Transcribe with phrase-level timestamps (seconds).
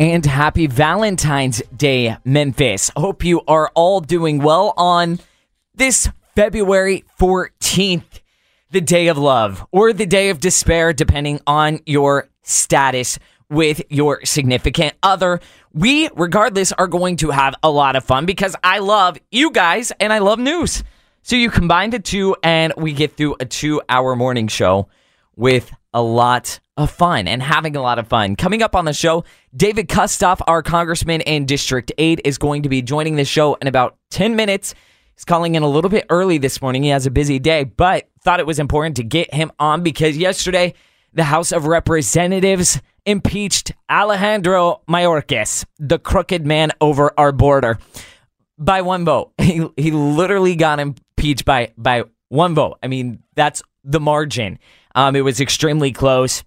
[0.00, 2.90] And happy Valentine's Day, Memphis.
[2.96, 5.20] Hope you are all doing well on
[5.74, 8.22] this February 14th,
[8.70, 13.18] the day of love or the day of despair, depending on your status
[13.50, 15.38] with your significant other.
[15.74, 19.92] We, regardless, are going to have a lot of fun because I love you guys
[20.00, 20.82] and I love news.
[21.20, 24.88] So you combine the two, and we get through a two hour morning show
[25.36, 28.36] with a lot of fun and having a lot of fun.
[28.36, 32.68] Coming up on the show, David Kustoff, our congressman in District 8, is going to
[32.68, 34.74] be joining the show in about 10 minutes.
[35.14, 36.82] He's calling in a little bit early this morning.
[36.82, 40.16] He has a busy day, but thought it was important to get him on because
[40.16, 40.74] yesterday
[41.12, 47.78] the House of Representatives impeached Alejandro Mayorkas, the crooked man over our border,
[48.58, 49.32] by one vote.
[49.40, 52.78] He, he literally got impeached by, by one vote.
[52.82, 54.58] I mean, that's the margin.
[54.94, 56.44] Um, it was extremely close.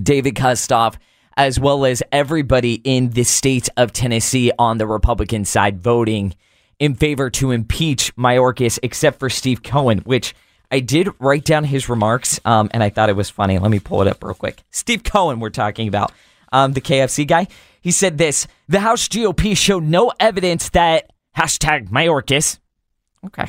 [0.00, 0.96] David Kustoff,
[1.36, 6.34] as well as everybody in the state of Tennessee on the Republican side, voting
[6.78, 10.34] in favor to impeach Mayorkas, except for Steve Cohen, which
[10.70, 13.58] I did write down his remarks, um, and I thought it was funny.
[13.58, 14.62] Let me pull it up real quick.
[14.70, 16.12] Steve Cohen, we're talking about,
[16.52, 17.46] um, the KFC guy.
[17.80, 22.58] He said this The House GOP showed no evidence that hashtag Mayorkas,
[23.26, 23.46] okay,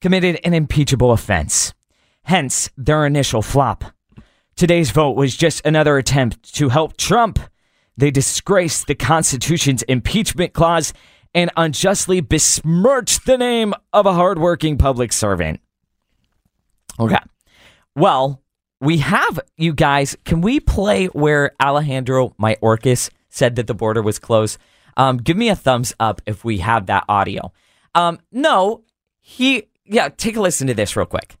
[0.00, 1.74] committed an impeachable offense,
[2.22, 3.84] hence their initial flop.
[4.58, 7.38] Today's vote was just another attempt to help Trump.
[7.96, 10.92] They disgraced the Constitution's impeachment clause
[11.32, 15.60] and unjustly besmirched the name of a hardworking public servant.
[16.98, 17.20] Okay.
[17.94, 18.42] Well,
[18.80, 20.16] we have you guys.
[20.24, 24.58] Can we play where Alejandro Mayorkas said that the border was closed?
[24.96, 27.52] Um, give me a thumbs up if we have that audio.
[27.94, 28.82] Um, no,
[29.20, 31.37] he, yeah, take a listen to this real quick.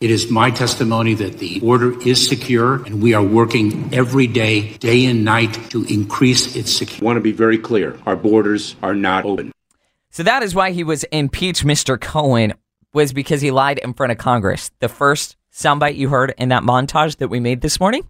[0.00, 4.76] It is my testimony that the border is secure and we are working every day,
[4.78, 7.02] day and night to increase its security.
[7.02, 7.96] I want to be very clear.
[8.04, 9.52] Our borders are not open.
[10.10, 12.00] So that is why he was impeached, Mr.
[12.00, 12.54] Cohen,
[12.92, 14.72] was because he lied in front of Congress.
[14.80, 18.02] The first soundbite you heard in that montage that we made this morning,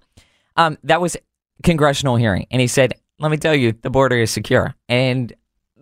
[0.56, 1.18] um, that was
[1.62, 2.46] congressional hearing.
[2.50, 4.74] And he said, let me tell you, the border is secure.
[4.88, 5.34] And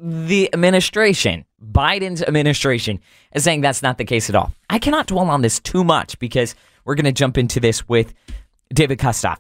[0.05, 2.99] the administration, Biden's administration,
[3.33, 4.53] is saying that's not the case at all.
[4.69, 8.13] I cannot dwell on this too much because we're going to jump into this with
[8.75, 9.39] David Kustoff.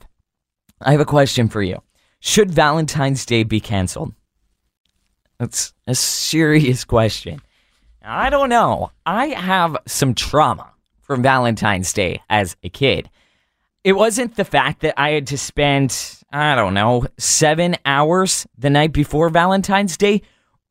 [0.80, 1.82] I have a question for you.
[2.20, 4.14] Should Valentine's Day be canceled?
[5.40, 7.40] That's a serious question.
[8.00, 8.92] I don't know.
[9.04, 10.70] I have some trauma
[11.00, 13.10] from Valentine's Day as a kid.
[13.82, 18.70] It wasn't the fact that I had to spend, I don't know, seven hours the
[18.70, 20.22] night before Valentine's Day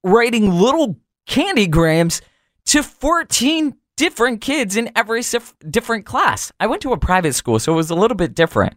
[0.04, 0.98] writing little
[1.28, 2.22] candy grams
[2.66, 5.22] to 14 different kids in every
[5.70, 6.52] different class.
[6.60, 8.76] I went to a private school, so it was a little bit different.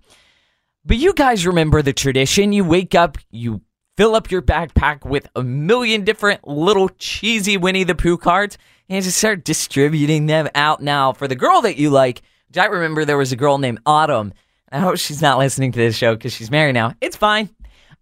[0.84, 2.52] But you guys remember the tradition.
[2.52, 3.62] You wake up, you
[3.96, 8.58] fill up your backpack with a million different little cheesy Winnie the Pooh cards,
[8.88, 12.20] and just start distributing them out now for the girl that you like.
[12.56, 14.34] I remember there was a girl named Autumn.
[14.70, 16.94] I hope she's not listening to this show because she's married now.
[17.00, 17.48] It's fine.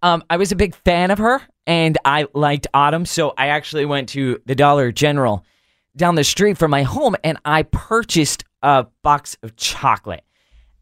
[0.01, 3.85] Um, I was a big fan of her, and I liked Autumn, so I actually
[3.85, 5.45] went to the Dollar General
[5.95, 10.23] down the street from my home, and I purchased a box of chocolate.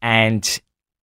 [0.02, 0.62] And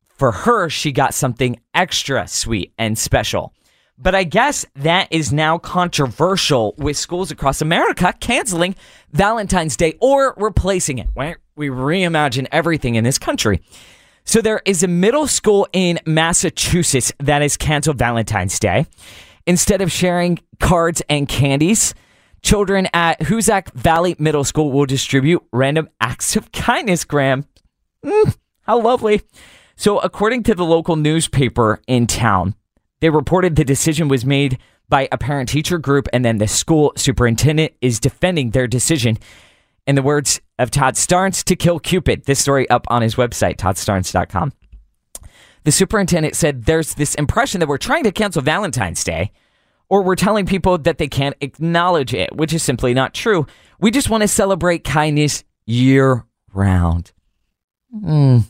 [0.08, 3.52] for her, she got something extra sweet and special.
[4.00, 8.76] But I guess that is now controversial with schools across America canceling
[9.12, 11.08] Valentine's Day or replacing it.
[11.56, 13.60] We reimagine everything in this country.
[14.24, 18.86] So there is a middle school in Massachusetts that has canceled Valentine's Day.
[19.48, 21.94] Instead of sharing cards and candies,
[22.42, 27.46] children at Hoosac Valley Middle School will distribute random acts of kindness, Graham.
[28.04, 29.22] Mm, how lovely.
[29.74, 32.56] So, according to the local newspaper in town,
[33.00, 34.58] they reported the decision was made
[34.90, 39.16] by a parent teacher group, and then the school superintendent is defending their decision.
[39.86, 42.26] In the words of Todd Starnes, to kill Cupid.
[42.26, 44.52] This story up on his website, toddstarnes.com.
[45.68, 49.32] The superintendent said there's this impression that we're trying to cancel Valentine's Day,
[49.90, 53.46] or we're telling people that they can't acknowledge it, which is simply not true.
[53.78, 56.24] We just want to celebrate kindness year
[56.54, 57.12] round.
[57.94, 58.44] Mm.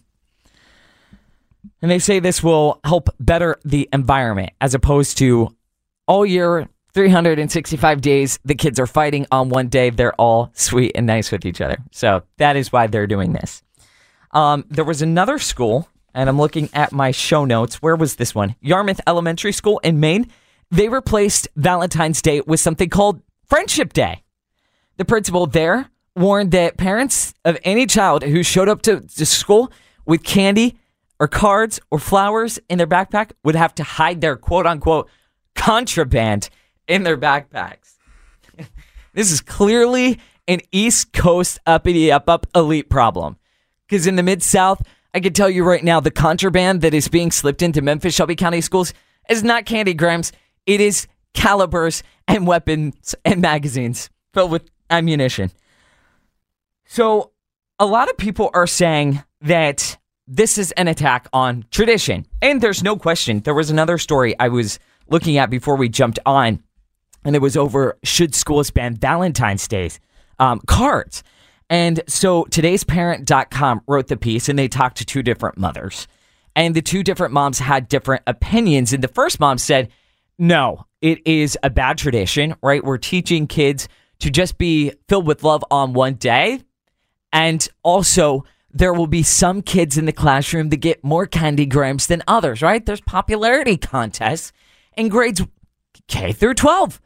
[1.82, 5.48] And they say this will help better the environment as opposed to
[6.06, 9.90] all year, 365 days, the kids are fighting on one day.
[9.90, 11.78] They're all sweet and nice with each other.
[11.90, 13.64] So that is why they're doing this.
[14.30, 15.88] Um, there was another school,
[16.18, 17.76] and I'm looking at my show notes.
[17.76, 18.56] Where was this one?
[18.60, 20.28] Yarmouth Elementary School in Maine.
[20.68, 24.24] They replaced Valentine's Day with something called Friendship Day.
[24.96, 29.72] The principal there warned that parents of any child who showed up to, to school
[30.06, 30.76] with candy
[31.20, 35.08] or cards or flowers in their backpack would have to hide their quote unquote
[35.54, 36.50] contraband
[36.88, 37.94] in their backpacks.
[39.12, 40.18] this is clearly
[40.48, 43.36] an East Coast uppity up up elite problem.
[43.86, 44.82] Because in the Mid South,
[45.18, 48.36] I can tell you right now, the contraband that is being slipped into Memphis Shelby
[48.36, 48.94] County schools
[49.28, 50.30] is not candy grams.
[50.64, 55.50] It is calibers and weapons and magazines filled with ammunition.
[56.84, 57.32] So,
[57.80, 59.98] a lot of people are saying that
[60.28, 62.24] this is an attack on tradition.
[62.40, 63.40] And there's no question.
[63.40, 64.78] There was another story I was
[65.08, 66.62] looking at before we jumped on,
[67.24, 69.98] and it was over should schools ban Valentine's Day's
[70.38, 71.24] um, cards.
[71.70, 76.08] And so today's parent.com wrote the piece and they talked to two different mothers.
[76.56, 78.92] And the two different moms had different opinions.
[78.92, 79.90] And the first mom said,
[80.38, 82.82] no, it is a bad tradition, right?
[82.82, 83.88] We're teaching kids
[84.20, 86.62] to just be filled with love on one day.
[87.32, 92.06] And also, there will be some kids in the classroom that get more candy grams
[92.06, 92.84] than others, right?
[92.84, 94.52] There's popularity contests
[94.96, 95.42] in grades
[96.06, 97.00] K through 12.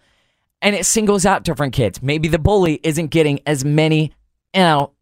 [0.61, 2.03] And it singles out different kids.
[2.03, 4.13] Maybe the bully isn't getting as many,
[4.55, 4.93] you know,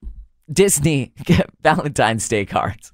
[0.52, 1.12] Disney
[1.62, 2.92] Valentine's Day cards.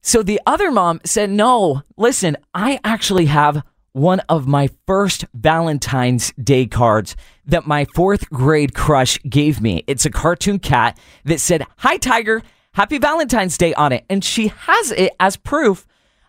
[0.00, 3.62] So the other mom said, No, listen, I actually have
[3.92, 7.14] one of my first Valentine's Day cards
[7.46, 9.84] that my fourth grade crush gave me.
[9.86, 12.42] It's a cartoon cat that said, Hi, Tiger,
[12.74, 14.04] happy Valentine's Day on it.
[14.10, 15.86] And she has it as proof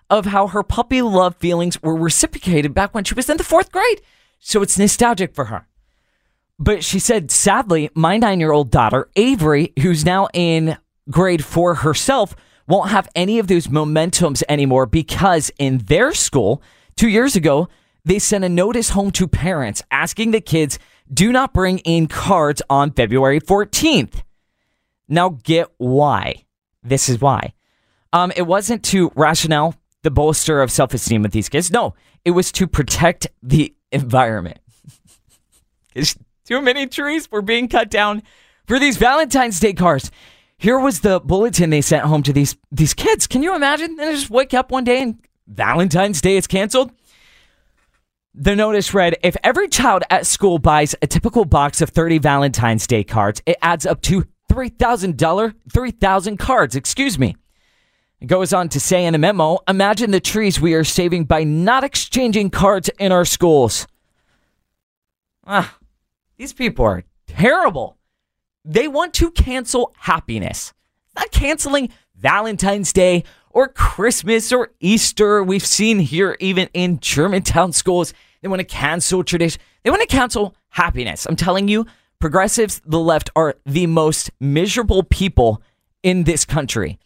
[0.09, 3.71] of how her puppy love feelings were reciprocated back when she was in the fourth
[3.71, 4.01] grade.
[4.39, 5.67] So it's nostalgic for her.
[6.59, 10.77] But she said, sadly, my nine year old daughter, Avery, who's now in
[11.09, 12.35] grade four herself,
[12.67, 16.61] won't have any of those momentums anymore because in their school,
[16.95, 17.67] two years ago,
[18.05, 20.79] they sent a notice home to parents asking the kids
[21.11, 24.23] do not bring in cards on February 14th.
[25.07, 26.45] Now, get why.
[26.81, 27.53] This is why.
[28.13, 31.71] Um, it wasn't to rationale the bolster of self esteem with these kids.
[31.71, 34.59] No, it was to protect the environment.
[36.45, 38.23] too many trees were being cut down
[38.65, 40.11] for these Valentine's Day cards.
[40.57, 43.27] Here was the bulletin they sent home to these these kids.
[43.27, 43.95] Can you imagine?
[43.95, 46.91] They just wake up one day and Valentine's Day is canceled.
[48.33, 52.87] The notice read If every child at school buys a typical box of 30 Valentine's
[52.87, 57.35] Day cards, it adds up to $3,000, 3,000 cards, excuse me.
[58.19, 61.43] It goes on to say in a memo Imagine the trees we are saving by
[61.43, 63.85] not exchanging cards in our schools.
[65.45, 65.77] Ah,
[66.43, 67.97] these people are terrible.
[68.65, 70.73] They want to cancel happiness,
[71.15, 71.87] not canceling
[72.17, 75.41] Valentine's Day or Christmas or Easter.
[75.41, 79.61] We've seen here even in Germantown schools, they want to cancel tradition.
[79.83, 81.25] They want to cancel happiness.
[81.25, 81.85] I'm telling you,
[82.19, 85.61] progressives, the left, are the most miserable people
[86.03, 86.99] in this country.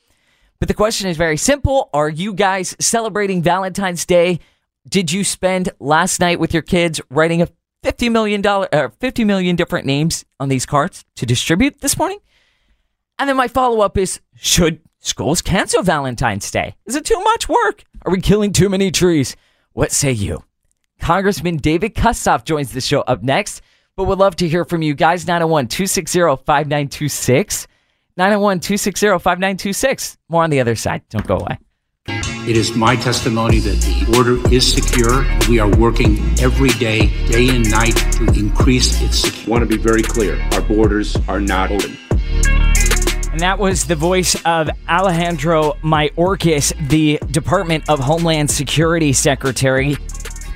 [0.59, 1.91] But the question is very simple.
[1.93, 4.39] Are you guys celebrating Valentine's Day?
[4.89, 7.49] Did you spend last night with your kids writing a
[7.83, 12.19] $50 million, uh, 50 million different names on these cards to distribute this morning?
[13.19, 16.75] And then my follow up is should schools cancel Valentine's Day?
[16.85, 17.83] Is it too much work?
[18.03, 19.35] Are we killing too many trees?
[19.73, 20.43] What say you?
[20.99, 23.61] Congressman David Kustoff joins the show up next,
[23.95, 25.27] but we'd love to hear from you guys.
[25.27, 27.67] 901 260 5926.
[28.17, 30.17] 901 260 5926.
[30.29, 31.03] More on the other side.
[31.09, 31.57] Don't go away.
[32.47, 35.25] It is my testimony that the order is secure.
[35.49, 39.47] We are working every day, day and night, to increase its security.
[39.47, 41.97] I want to be very clear our borders are not open.
[43.33, 49.97] And that was the voice of Alejandro Mayorkas, the Department of Homeland Security Secretary.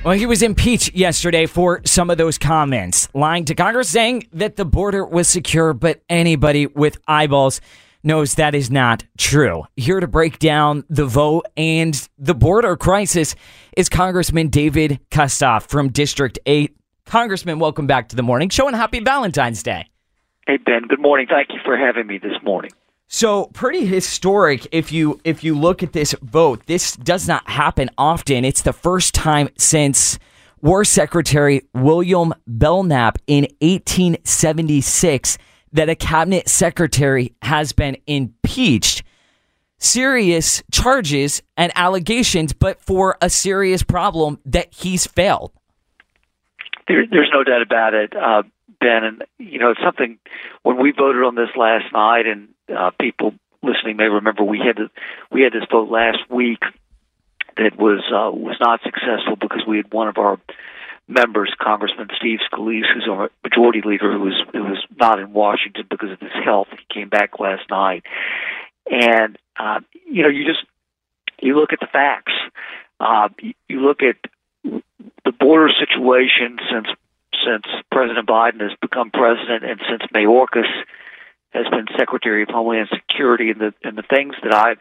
[0.02, 4.56] Well, he was impeached yesterday for some of those comments, lying to Congress, saying that
[4.56, 7.60] the border was secure, but anybody with eyeballs
[8.02, 9.64] knows that is not true.
[9.76, 13.34] Here to break down the vote and the border crisis
[13.76, 16.76] is Congressman David Kustoff from District 8.
[17.06, 19.86] Congressman, welcome back to the morning show and happy Valentine's Day.
[20.46, 21.26] Hey Ben, good morning.
[21.28, 22.70] Thank you for having me this morning.
[23.06, 26.64] So pretty historic if you if you look at this vote.
[26.66, 28.44] This does not happen often.
[28.44, 30.18] It's the first time since
[30.62, 35.36] War Secretary William Belknap in 1876
[35.72, 39.02] that a cabinet secretary has been impeached.
[39.78, 45.52] Serious charges and allegations, but for a serious problem that he's failed.
[46.86, 48.42] There, there's no doubt about it, uh,
[48.80, 49.04] Ben.
[49.04, 50.18] And you know, it's something
[50.62, 54.76] when we voted on this last night, and uh, people listening may remember we had
[54.76, 54.90] to,
[55.30, 56.62] we had this vote last week
[57.56, 60.38] that was uh, was not successful because we had one of our
[61.08, 65.84] members, Congressman Steve Scalise, who's our majority leader, who was who was not in Washington
[65.90, 66.68] because of his health.
[66.70, 68.04] He came back last night,
[68.90, 70.64] and uh, you know, you just
[71.40, 72.32] you look at the facts.
[73.00, 73.28] Uh,
[73.68, 74.16] you look at
[75.24, 76.88] the border situation since
[77.44, 80.70] since President Biden has become president, and since Mayorkas
[81.50, 84.76] has been Secretary of Homeland Security, and the and the things that I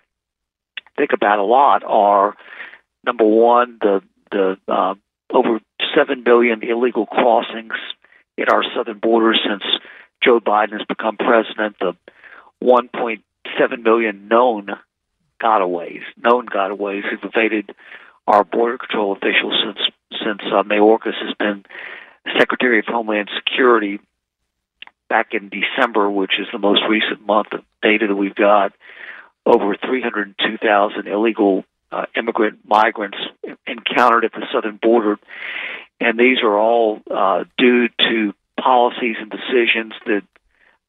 [0.97, 2.35] think about a lot are
[3.05, 4.01] number one, the
[4.31, 4.95] the uh,
[5.33, 5.59] over
[5.95, 7.73] seven billion illegal crossings
[8.39, 9.63] at our southern border since
[10.23, 11.77] Joe Biden has become president.
[11.79, 11.93] The
[12.63, 14.69] 1.7 million known
[15.41, 17.71] gotaways, known gotaways who've evaded
[18.27, 19.79] our border control officials since
[20.23, 21.65] since uh, Mayorkas has been
[22.37, 23.99] Secretary of Homeland Security
[25.09, 28.73] back in December, which is the most recent month of data that we've got.
[29.45, 33.17] Over 302,000 illegal uh, immigrant migrants
[33.67, 35.19] encountered at the southern border,
[35.99, 40.21] and these are all uh, due to policies and decisions that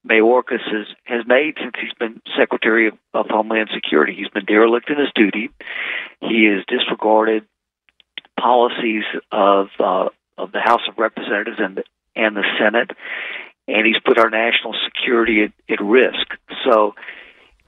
[0.08, 4.14] Mayorkas has, has made since he's been Secretary of, of Homeland Security.
[4.14, 5.50] He's been derelict in his duty.
[6.20, 7.46] He has disregarded
[8.38, 11.84] policies of uh, of the House of Representatives and the,
[12.16, 12.90] and the Senate,
[13.68, 16.26] and he's put our national security at, at risk.
[16.64, 16.94] So,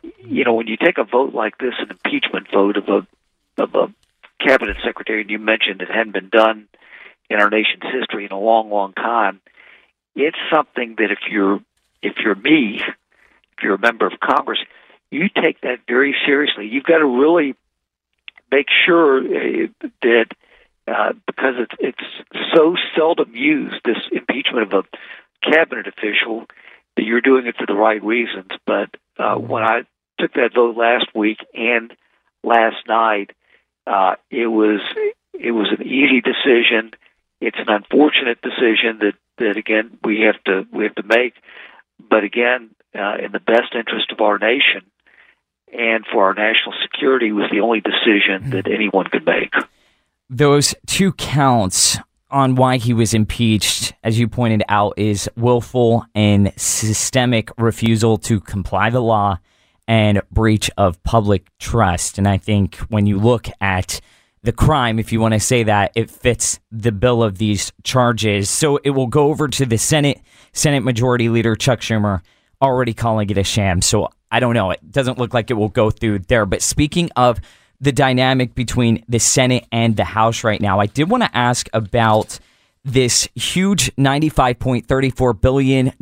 [0.02, 3.06] you know, when you take a vote like this, an impeachment vote of a
[3.58, 3.92] of a
[4.40, 6.68] cabinet secretary, and you mentioned it hadn't been done
[7.30, 9.40] in our nation's history in a long, long time.
[10.14, 11.61] It's something that if you're
[12.02, 14.58] if you're me, if you're a member of Congress,
[15.11, 16.68] you take that very seriously.
[16.68, 17.54] You've got to really
[18.50, 19.66] make sure uh,
[20.02, 20.26] that
[20.87, 26.46] uh, because it's it's so seldom used this impeachment of a cabinet official
[26.96, 28.50] that you're doing it for the right reasons.
[28.66, 29.82] But uh, when I
[30.18, 31.92] took that vote last week and
[32.42, 33.30] last night,
[33.86, 34.80] uh, it was
[35.32, 36.92] it was an easy decision.
[37.40, 41.34] It's an unfortunate decision that that again we have to we have to make,
[42.08, 44.82] but again, uh, in the best interest of our nation
[45.72, 49.52] and for our national security, was the only decision that anyone could make.
[50.30, 51.98] Those two counts
[52.30, 58.40] on why he was impeached, as you pointed out, is willful and systemic refusal to
[58.40, 59.38] comply the law
[59.86, 62.18] and breach of public trust.
[62.18, 64.00] And I think when you look at
[64.42, 68.50] the crime, if you want to say that, it fits the bill of these charges.
[68.50, 70.20] So it will go over to the Senate.
[70.52, 72.20] Senate Majority Leader Chuck Schumer
[72.60, 73.82] already calling it a sham.
[73.82, 74.70] So I don't know.
[74.70, 76.46] It doesn't look like it will go through there.
[76.46, 77.40] But speaking of
[77.80, 81.68] the dynamic between the Senate and the House right now, I did want to ask
[81.72, 82.38] about
[82.84, 85.92] this huge $95.34 billion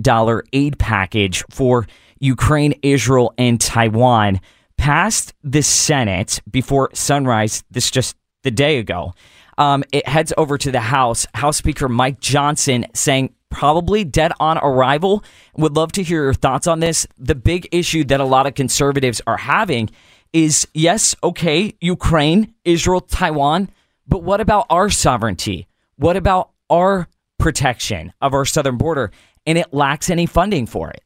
[0.53, 1.87] aid package for
[2.23, 4.41] Ukraine, Israel, and Taiwan
[4.77, 9.13] passed the Senate before sunrise, this just the day ago.
[9.59, 11.27] Um, it heads over to the House.
[11.35, 15.25] House Speaker Mike Johnson saying probably dead on arrival.
[15.57, 17.07] Would love to hear your thoughts on this.
[17.19, 19.91] The big issue that a lot of conservatives are having
[20.33, 23.69] is yes, okay, Ukraine, Israel, Taiwan,
[24.07, 25.67] but what about our sovereignty?
[25.97, 29.11] What about our protection of our southern border?
[29.45, 31.03] And it lacks any funding for it.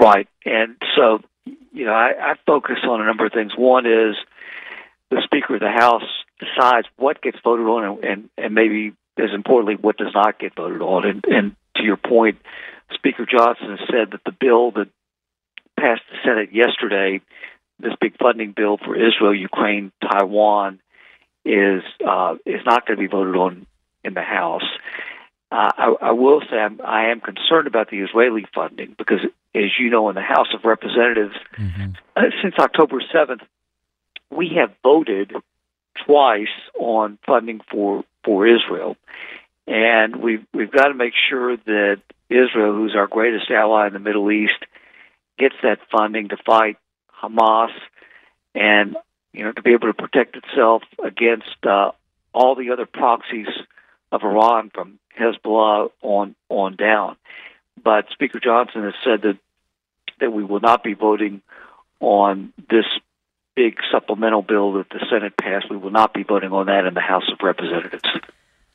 [0.00, 0.28] Right.
[0.46, 1.20] And so,
[1.72, 3.52] you know, I, I focus on a number of things.
[3.56, 4.16] One is
[5.10, 9.30] the Speaker of the House decides what gets voted on and, and, and maybe as
[9.34, 11.06] importantly, what does not get voted on.
[11.06, 12.38] And, and to your point,
[12.94, 14.88] Speaker Johnson said that the bill that
[15.78, 17.20] passed the Senate yesterday,
[17.78, 20.80] this big funding bill for Israel, Ukraine, Taiwan,
[21.44, 23.66] is uh, is not going to be voted on
[24.04, 24.64] in the House.
[25.52, 29.20] Uh, I, I will say I'm, I am concerned about the Israeli funding because,
[29.54, 31.92] as you know, in the House of Representatives, mm-hmm.
[32.16, 33.42] uh, since October 7th,
[34.30, 35.32] we have voted
[36.06, 38.96] twice on funding for for Israel,
[39.66, 43.98] and we've we've got to make sure that Israel, who's our greatest ally in the
[43.98, 44.64] Middle East,
[45.38, 46.76] gets that funding to fight
[47.20, 47.72] Hamas,
[48.54, 48.96] and
[49.32, 51.90] you know to be able to protect itself against uh,
[52.32, 53.48] all the other proxies
[54.12, 57.16] of Iran from Hezbollah on on down.
[57.82, 59.38] But Speaker Johnson has said that
[60.20, 61.42] that we will not be voting
[62.00, 62.84] on this
[63.56, 65.70] big supplemental bill that the Senate passed.
[65.70, 68.04] We will not be voting on that in the House of Representatives.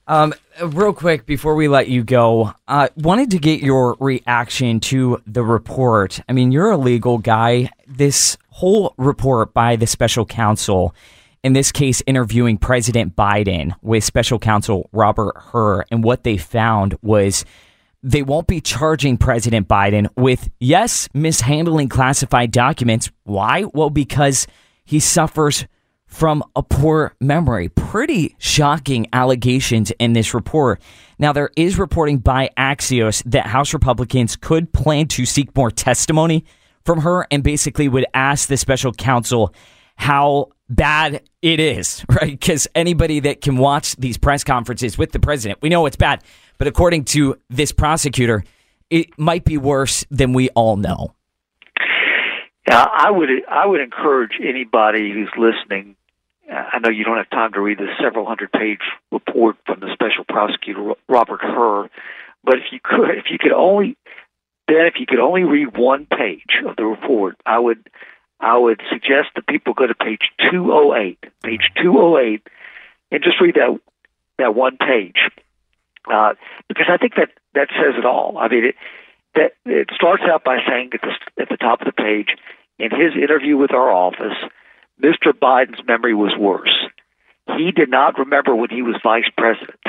[0.07, 5.21] Um, real quick before we let you go, uh, wanted to get your reaction to
[5.25, 6.19] the report.
[6.29, 7.71] I mean, you're a legal guy.
[7.87, 10.93] This whole report by the special counsel,
[11.45, 16.97] in this case, interviewing President Biden with special counsel Robert Hur, and what they found
[17.03, 17.45] was
[18.01, 23.11] they won't be charging President Biden with, yes, mishandling classified documents.
[23.25, 23.65] Why?
[23.75, 24.47] Well, because
[24.85, 25.67] he suffers
[26.07, 27.69] from a poor memory.
[27.69, 30.81] Pretty shocking allegations in this report.
[31.19, 36.43] Now, there is reporting by Axios that House Republicans could plan to seek more testimony
[36.83, 39.53] from Hur and basically would ask the special counsel
[39.95, 42.31] how bad it is, right?
[42.31, 46.24] Because anybody that can watch these press conferences with the president, we know it's bad.
[46.57, 48.43] But according to this prosecutor,
[48.89, 51.13] it might be worse than we all know.
[52.67, 55.95] Yeah, I would I would encourage anybody who's listening.
[56.51, 58.79] Uh, I know you don't have time to read the several hundred page
[59.12, 61.89] report from the special prosecutor Robert Hur,
[62.43, 63.98] but if you could, if you could only,
[64.67, 67.88] then if you could only read one page of the report, I would
[68.39, 72.47] I would suggest that people go to page 208, page 208,
[73.11, 73.79] and just read that
[74.37, 75.29] that one page,
[76.11, 76.33] uh,
[76.67, 78.37] because I think that that says it all.
[78.37, 78.75] I mean, it
[79.35, 82.29] that it starts out by saying at the at the top of the page,
[82.79, 84.35] in his interview with our office,
[85.01, 85.31] Mr.
[85.31, 86.73] Biden's memory was worse.
[87.57, 89.79] He did not remember when he was vice president,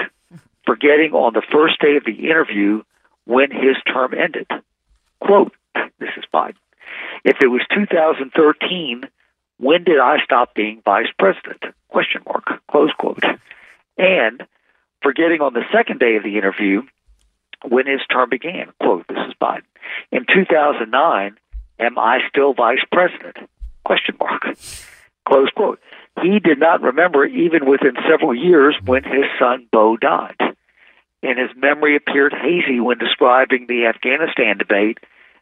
[0.64, 2.82] forgetting on the first day of the interview
[3.24, 4.46] when his term ended.
[5.20, 5.52] Quote,
[5.98, 6.56] this is Biden.
[7.26, 9.02] If it was 2013,
[9.58, 11.74] when did I stop being vice president?
[11.88, 12.62] Question mark.
[12.70, 13.24] Close quote.
[13.98, 14.46] And
[15.02, 16.82] forgetting on the second day of the interview
[17.66, 18.72] when his term began.
[18.80, 19.66] Quote, this is Biden.
[20.12, 21.36] In 2009,
[21.80, 23.38] am I still vice president?
[23.84, 24.44] Question mark.
[25.26, 25.80] Close quote.
[26.22, 30.38] He did not remember even within several years when his son Bo died.
[31.24, 34.98] And his memory appeared hazy when describing the Afghanistan debate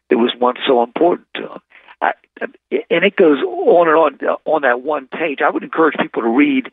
[0.09, 1.61] that was once so important to him.
[2.01, 5.39] I, and it goes on and on on that one page.
[5.41, 6.71] I would encourage people to read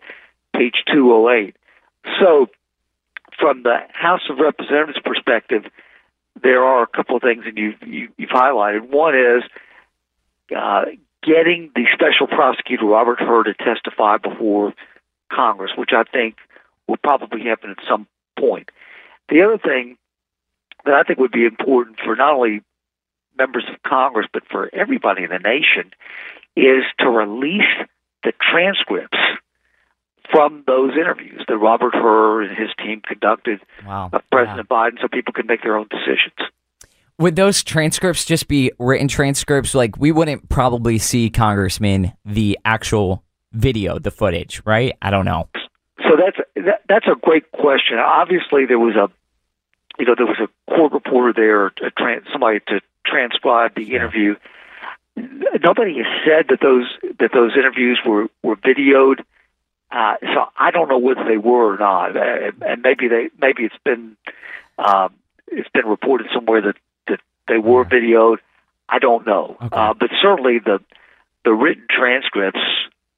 [0.55, 1.57] page 208.
[2.21, 2.49] So,
[3.39, 5.65] from the House of Representatives perspective,
[6.43, 8.89] there are a couple of things that you've, you, have highlighted.
[8.89, 9.43] One is
[10.57, 10.85] uh,
[11.23, 14.75] getting the special prosecutor Robert Hur to testify before
[15.31, 16.37] Congress, which I think
[16.89, 18.07] will probably happen at some
[18.39, 18.71] point.
[19.29, 19.97] The other thing
[20.85, 22.63] that I think would be important for not only
[23.39, 25.93] members of Congress, but for everybody in the nation,
[26.57, 27.63] is to release
[28.25, 29.19] the transcripts
[30.31, 34.11] from those interviews that Robert Hur and his team conducted wow.
[34.13, 34.69] of President.
[34.69, 36.51] Biden so people can make their own decisions.
[37.19, 39.75] Would those transcripts just be written transcripts?
[39.75, 44.97] Like, we wouldn't probably see, Congressman, the actual video, the footage, right?
[45.03, 45.49] I don't know.
[45.99, 47.99] So that's that, that's a great question.
[47.99, 49.11] Obviously, there was a
[49.99, 52.81] you know there was a court reporter there, a trans, somebody to
[53.13, 54.37] transcribe the interview.
[55.17, 56.87] Nobody has said that those
[57.19, 59.21] that those interviews were were videoed.
[59.91, 63.65] Uh, so I don't know whether they were or not, uh, and maybe they maybe
[63.65, 64.17] it's been
[64.79, 65.13] um,
[65.47, 66.77] it's been reported somewhere that
[67.09, 68.39] that they were videoed.
[68.89, 69.69] I don't know, okay.
[69.71, 70.81] uh, but certainly the
[71.45, 72.61] the written transcripts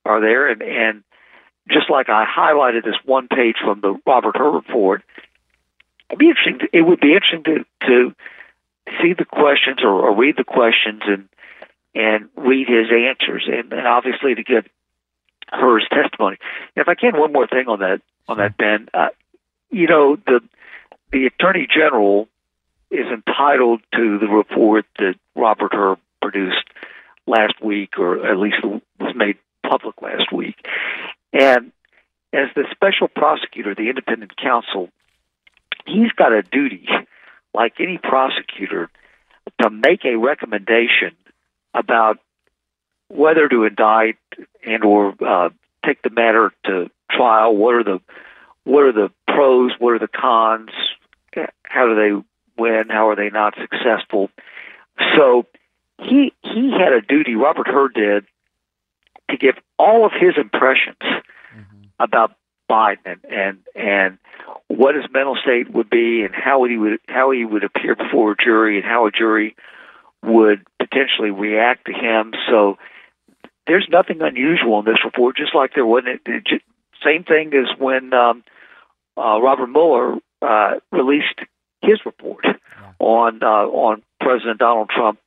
[0.04, 1.04] are there, and and
[1.70, 5.02] just like I highlighted this one page from the Robert Hur report,
[6.11, 6.59] it'd be interesting.
[6.59, 8.14] To, it would be interesting to to
[9.03, 11.29] see the questions or, or read the questions and
[11.97, 14.66] and read his answers, and, and obviously to get
[15.49, 16.38] Hur's testimony.
[16.75, 19.09] And if I can, one more thing on that on that Ben, uh,
[19.70, 20.40] you know the
[21.12, 22.29] the Attorney General
[22.90, 26.64] is entitled to the report that Robert Hur produced
[27.27, 30.57] last week, or at least was made public last week.
[31.33, 31.73] And
[32.33, 34.90] as the special prosecutor, the independent counsel,
[35.87, 36.87] he's got a duty
[37.55, 38.90] like any prosecutor,
[39.61, 41.12] to make a recommendation
[41.73, 42.19] about
[43.09, 44.17] whether to indict
[44.67, 45.51] and or uh,
[45.85, 47.57] take the matter to trial.
[47.57, 48.01] What are the
[48.64, 49.73] what are the pros?
[49.79, 50.71] What are the cons?
[51.62, 52.85] How do they win?
[52.88, 54.31] How are they not successful?
[55.17, 55.47] So
[55.99, 57.35] he he had a duty.
[57.35, 58.27] Robert Hur did
[59.31, 61.85] to give all of his impressions mm-hmm.
[61.99, 62.33] about
[62.71, 64.19] Biden and and, and
[64.68, 68.33] what his mental state would be and how he would how he would appear before
[68.33, 69.57] a jury and how a jury
[70.22, 72.33] would potentially react to him.
[72.48, 72.79] So
[73.66, 76.22] there's nothing unusual in this report, just like there wasn't.
[76.27, 76.62] It,
[77.05, 78.44] same thing as when um,
[79.16, 81.40] uh, Robert Mueller uh, released
[81.83, 82.46] his report
[82.98, 85.18] on uh, on President Donald Trump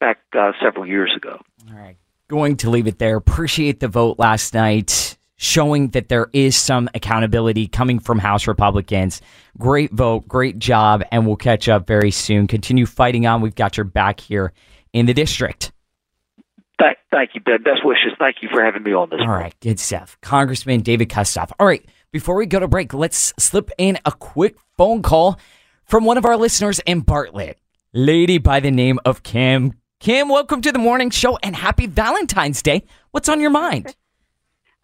[0.00, 1.40] back uh, several years ago.
[1.68, 1.96] All right,
[2.28, 3.16] going to leave it there.
[3.16, 9.20] Appreciate the vote last night showing that there is some accountability coming from House Republicans.
[9.58, 12.46] Great vote, great job, and we'll catch up very soon.
[12.46, 13.40] Continue fighting on.
[13.40, 14.52] We've got your back here
[14.92, 15.72] in the district.
[16.78, 17.62] Thank, thank you, Ben.
[17.62, 18.12] Best wishes.
[18.18, 19.20] Thank you for having me on this.
[19.20, 20.18] All right, good stuff.
[20.20, 21.50] Congressman David Kustoff.
[21.58, 25.38] All right, before we go to break, let's slip in a quick phone call
[25.84, 27.58] from one of our listeners in Bartlett,
[27.92, 29.74] lady by the name of Kim.
[30.00, 32.84] Kim, welcome to the morning show and happy Valentine's Day.
[33.12, 33.96] What's on your mind?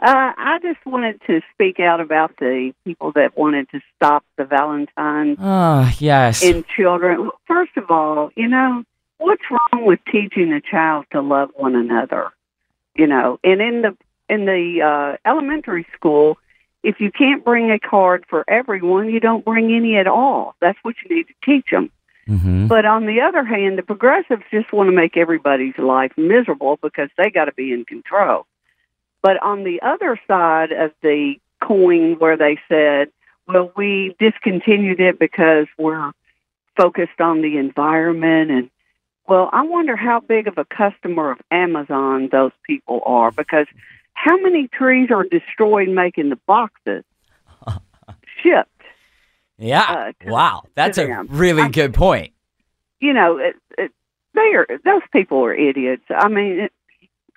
[0.02, 4.44] Uh, I just wanted to speak out about the people that wanted to stop the
[4.44, 5.38] Valentine's.
[5.40, 6.42] Oh, yes.
[6.42, 7.30] In children.
[7.46, 8.82] First of all, you know,
[9.18, 12.30] what's wrong with teaching a child to love one another?
[12.96, 13.96] You know, and in the
[14.28, 16.36] in the uh, elementary school,
[16.82, 20.56] if you can't bring a card for everyone, you don't bring any at all.
[20.60, 21.92] That's what you need to teach them.
[22.28, 22.66] Mm-hmm.
[22.66, 27.08] But on the other hand, the progressives just want to make everybody's life miserable because
[27.16, 28.46] they got to be in control.
[29.22, 33.08] But on the other side of the coin, where they said,
[33.46, 36.12] well, we discontinued it because we're
[36.76, 38.70] focused on the environment and
[39.28, 43.66] well, I wonder how big of a customer of Amazon those people are because
[44.14, 47.04] how many trees are destroyed making the boxes
[48.42, 48.68] shipped?
[49.58, 50.12] Yeah.
[50.26, 50.64] uh, wow.
[50.74, 51.28] That's a them.
[51.30, 52.32] really I- good point.
[53.00, 53.92] You know, it, it,
[54.34, 56.04] they are those people are idiots.
[56.08, 56.72] I mean, it,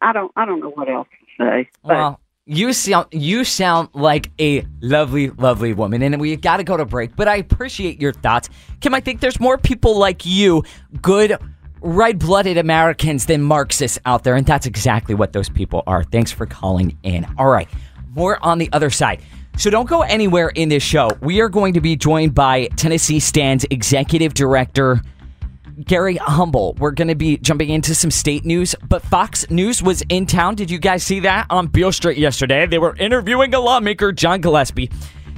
[0.01, 1.69] I don't I don't know what else say.
[1.83, 6.77] Well, you sound you sound like a lovely, lovely woman, and we got to go
[6.77, 7.15] to break.
[7.15, 8.49] But I appreciate your thoughts,
[8.81, 8.93] Kim.
[8.93, 10.63] I think there's more people like you,
[11.01, 11.37] good,
[11.81, 16.03] red-blooded Americans, than Marxists out there, and that's exactly what those people are.
[16.03, 17.25] Thanks for calling in.
[17.37, 17.67] All right,
[18.11, 19.21] more on the other side.
[19.57, 21.09] So don't go anywhere in this show.
[21.21, 25.01] We are going to be joined by Tennessee Stands Executive Director.
[25.83, 26.75] Gary Humble.
[26.79, 30.55] We're going to be jumping into some state news, but Fox News was in town.
[30.55, 32.65] Did you guys see that on Beale Street yesterday?
[32.65, 34.89] They were interviewing a lawmaker, John Gillespie.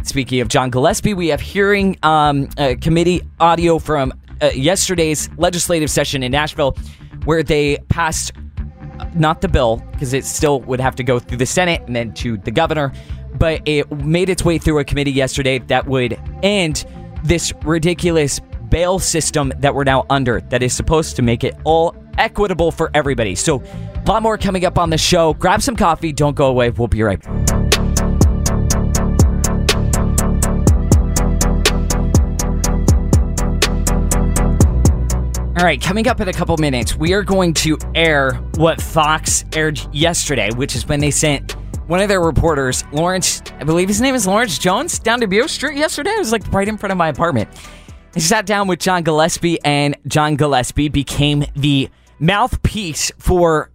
[0.04, 5.90] Speaking of John Gillespie, we have hearing um, uh, committee audio from uh, yesterday's legislative
[5.90, 6.78] session in Nashville
[7.26, 8.32] where they passed
[9.00, 11.96] uh, not the bill because it still would have to go through the Senate and
[11.96, 12.94] then to the governor,
[13.36, 16.86] but it made its way through a committee yesterday that would end
[17.24, 21.96] this ridiculous bail system that we're now under that is supposed to make it all
[22.18, 23.36] equitable for everybody.
[23.36, 25.34] So, a lot more coming up on the show.
[25.34, 26.12] Grab some coffee.
[26.14, 26.70] Don't go away.
[26.70, 27.68] We'll be right back.
[35.58, 39.44] All right, coming up in a couple minutes, we are going to air what Fox
[39.54, 41.54] aired yesterday, which is when they sent
[41.88, 45.48] one of their reporters, Lawrence, I believe his name is Lawrence Jones, down to Beale
[45.48, 46.12] Street yesterday.
[46.12, 47.50] It was like right in front of my apartment.
[48.18, 53.70] He sat down with John Gillespie, and John Gillespie became the mouthpiece for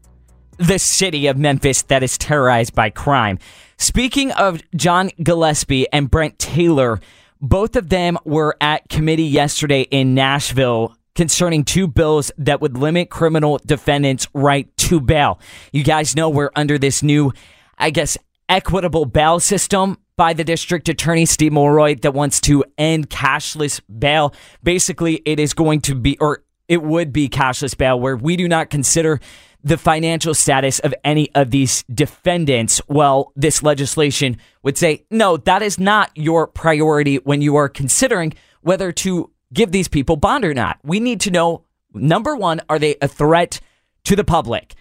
[0.58, 3.38] the city of Memphis that is terrorized by crime.
[3.78, 6.98] Speaking of John Gillespie and Brent Taylor,
[7.40, 13.10] both of them were at committee yesterday in Nashville concerning two bills that would limit
[13.10, 15.38] criminal defendants' right to bail.
[15.72, 17.32] You guys know we're under this new,
[17.78, 23.10] I guess, equitable bail system by the district attorney Steve Mulroy that wants to end
[23.10, 24.32] cashless bail.
[24.62, 28.46] Basically, it is going to be, or it would be cashless bail, where we do
[28.46, 29.18] not consider
[29.64, 32.80] the financial status of any of these defendants.
[32.86, 38.32] Well, this legislation would say, no, that is not your priority when you are considering
[38.60, 40.78] whether to give these people bond or not.
[40.84, 43.60] We need to know number one, are they a threat
[44.04, 44.76] to the public?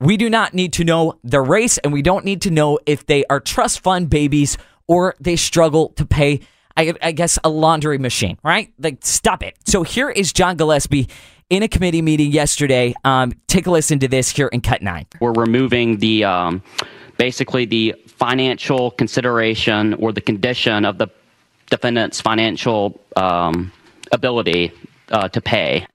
[0.00, 3.06] We do not need to know their race, and we don't need to know if
[3.06, 6.40] they are trust fund babies or they struggle to pay,
[6.76, 8.72] I, I guess, a laundry machine, right?
[8.78, 9.56] Like, stop it.
[9.66, 11.08] So here is John Gillespie
[11.50, 12.94] in a committee meeting yesterday.
[13.04, 15.06] Um, take a listen to this here in Cut 9.
[15.20, 16.62] We're removing the um,
[17.18, 21.08] basically the financial consideration or the condition of the
[21.70, 23.72] defendant's financial um,
[24.12, 24.72] ability
[25.10, 25.86] uh, to pay.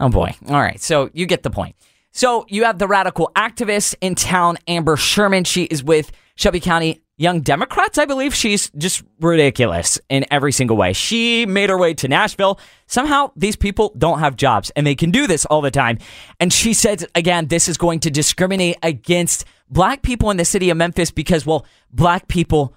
[0.00, 0.34] Oh boy.
[0.48, 0.80] All right.
[0.80, 1.76] So you get the point.
[2.12, 5.44] So you have the radical activist in town, Amber Sherman.
[5.44, 8.32] She is with Shelby County Young Democrats, I believe.
[8.32, 10.92] She's just ridiculous in every single way.
[10.92, 12.60] She made her way to Nashville.
[12.86, 15.98] Somehow these people don't have jobs and they can do this all the time.
[16.38, 20.70] And she said, again, this is going to discriminate against black people in the city
[20.70, 22.72] of Memphis because, well, black people,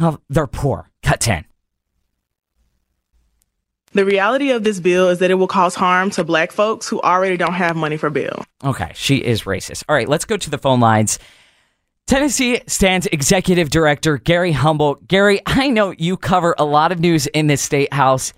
[0.00, 0.90] well, they're poor.
[1.04, 1.44] Cut 10.
[3.92, 7.00] The reality of this bill is that it will cause harm to black folks who
[7.02, 8.44] already don't have money for bail.
[8.64, 9.84] Okay, she is racist.
[9.88, 11.20] All right, let's go to the phone lines.
[12.06, 14.96] Tennessee stands executive director Gary Humble.
[15.08, 18.34] Gary, I know you cover a lot of news in this state house.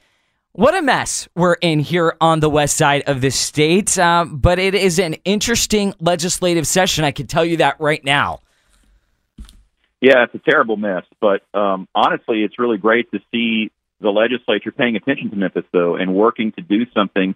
[0.52, 4.60] What a mess we're in here on the west side of the state, uh, but
[4.60, 7.04] it is an interesting legislative session.
[7.04, 8.40] I can tell you that right now.
[10.00, 11.02] Yeah, it's a terrible mess.
[11.20, 15.96] But um, honestly, it's really great to see the legislature paying attention to Memphis, though,
[15.96, 17.34] and working to do something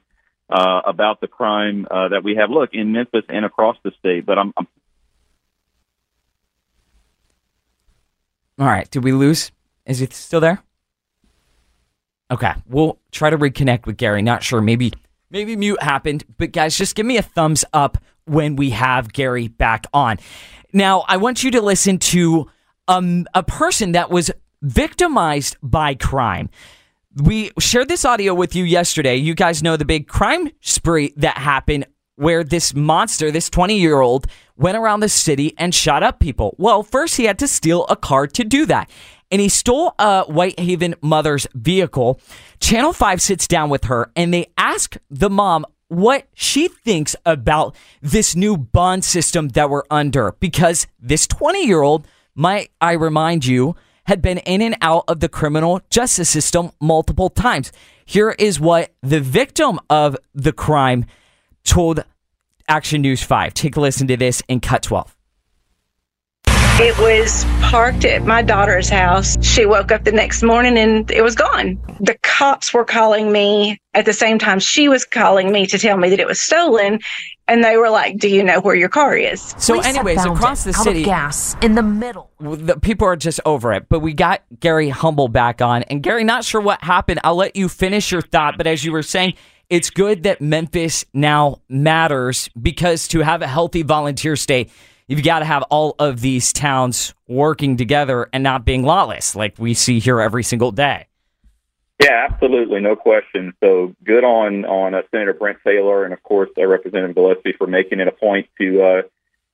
[0.48, 2.50] uh, about the crime uh, that we have.
[2.50, 4.24] Look, in Memphis and across the state.
[4.24, 4.68] But I'm, I'm
[8.60, 9.50] All right, did we lose?
[9.86, 10.62] Is he still there?
[12.30, 14.20] Okay, we'll try to reconnect with Gary.
[14.20, 14.92] Not sure, maybe
[15.30, 17.96] maybe mute happened, but guys, just give me a thumbs up
[18.26, 20.18] when we have Gary back on.
[20.74, 22.50] Now, I want you to listen to
[22.86, 26.50] um, a person that was victimized by crime.
[27.16, 29.16] We shared this audio with you yesterday.
[29.16, 34.00] You guys know the big crime spree that happened where this monster, this 20 year
[34.00, 34.26] old,
[34.60, 36.54] went around the city and shot up people.
[36.58, 38.90] Well, first he had to steal a car to do that.
[39.30, 42.20] And he stole a Whitehaven mother's vehicle.
[42.60, 47.74] Channel 5 sits down with her and they ask the mom what she thinks about
[48.02, 53.46] this new bond system that we're under because this 20 year old, might I remind
[53.46, 57.72] you, had been in and out of the criminal justice system multiple times.
[58.04, 61.06] Here is what the victim of the crime
[61.64, 62.04] told
[62.70, 63.52] Action News 5.
[63.52, 65.16] Take a listen to this in Cut 12.
[66.82, 69.36] It was parked at my daughter's house.
[69.44, 71.78] She woke up the next morning and it was gone.
[71.98, 75.98] The cops were calling me at the same time she was calling me to tell
[75.98, 77.00] me that it was stolen.
[77.48, 79.42] And they were like, Do you know where your car is?
[79.58, 82.30] So, Police anyways, across the out city, of gas in the middle.
[82.38, 83.88] the people are just over it.
[83.88, 85.82] But we got Gary Humble back on.
[85.82, 87.18] And Gary, not sure what happened.
[87.24, 88.56] I'll let you finish your thought.
[88.56, 89.34] But as you were saying,
[89.70, 94.70] it's good that Memphis now matters because to have a healthy volunteer state,
[95.06, 99.54] you've got to have all of these towns working together and not being lawless like
[99.58, 101.06] we see here every single day.
[102.02, 103.52] Yeah, absolutely, no question.
[103.62, 107.66] So good on on uh, Senator Brent Taylor and of course uh, Representative Gillespie for
[107.66, 109.02] making it a point to uh,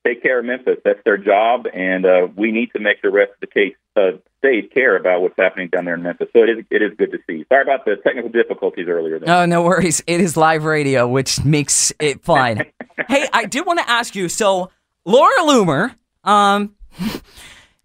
[0.06, 0.78] take care of Memphis.
[0.84, 4.18] That's their job, and uh, we need to make the rest of the case uh,
[4.38, 6.28] state care about what's happening down there in Memphis.
[6.32, 7.44] So it is it is good to see.
[7.48, 9.18] Sorry about the technical difficulties earlier.
[9.18, 9.34] There.
[9.34, 10.02] Oh, no worries.
[10.06, 12.64] It is live radio, which makes it fun.
[13.08, 14.28] hey, I did want to ask you.
[14.28, 14.70] So,
[15.04, 16.74] Laura Loomer, um,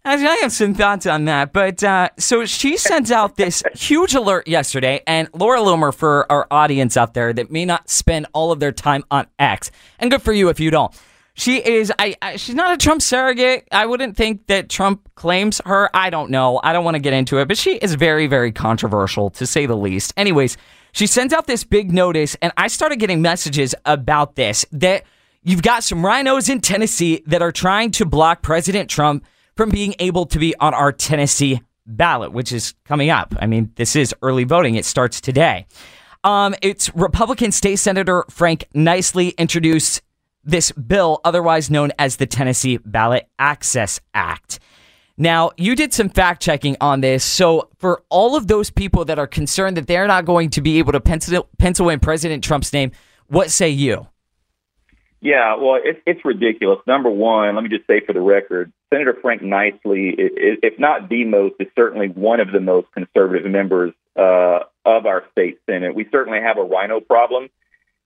[0.04, 1.52] actually, I have some thoughts on that.
[1.52, 6.46] But uh, so she sends out this huge alert yesterday, and Laura Loomer, for our
[6.50, 10.22] audience out there that may not spend all of their time on X, and good
[10.22, 10.94] for you if you don't.
[11.34, 11.90] She is.
[11.98, 12.36] I, I.
[12.36, 13.66] She's not a Trump surrogate.
[13.72, 15.88] I wouldn't think that Trump claims her.
[15.94, 16.60] I don't know.
[16.62, 19.64] I don't want to get into it, but she is very, very controversial to say
[19.64, 20.12] the least.
[20.16, 20.58] Anyways,
[20.92, 25.04] she sends out this big notice, and I started getting messages about this that
[25.42, 29.24] you've got some RINOs in Tennessee that are trying to block President Trump
[29.56, 33.34] from being able to be on our Tennessee ballot, which is coming up.
[33.38, 34.74] I mean, this is early voting.
[34.74, 35.66] It starts today.
[36.24, 40.02] Um, it's Republican State Senator Frank Niceley introduced
[40.44, 44.58] this bill, otherwise known as the Tennessee Ballot Access Act.
[45.16, 47.22] Now, you did some fact checking on this.
[47.22, 50.78] So, for all of those people that are concerned that they're not going to be
[50.78, 52.92] able to pencil, pencil in President Trump's name,
[53.28, 54.06] what say you?
[55.20, 56.80] Yeah, well, it's it's ridiculous.
[56.84, 61.24] Number one, let me just say for the record, Senator Frank Niceley, if not the
[61.24, 65.94] most, is certainly one of the most conservative members uh, of our state senate.
[65.94, 67.50] We certainly have a RINO problem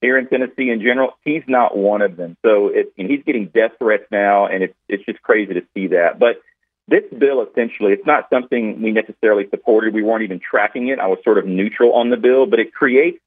[0.01, 1.13] here in Tennessee in general.
[1.25, 2.37] He's not one of them.
[2.45, 5.89] So it, and he's getting death threats now, and it's it's just crazy to see
[5.89, 6.19] that.
[6.19, 6.43] But
[6.89, 9.95] this bill essentially, it's not something we necessarily supported.
[9.95, 10.99] We weren't even tracking it.
[10.99, 13.19] I was sort of neutral on the bill, but it creates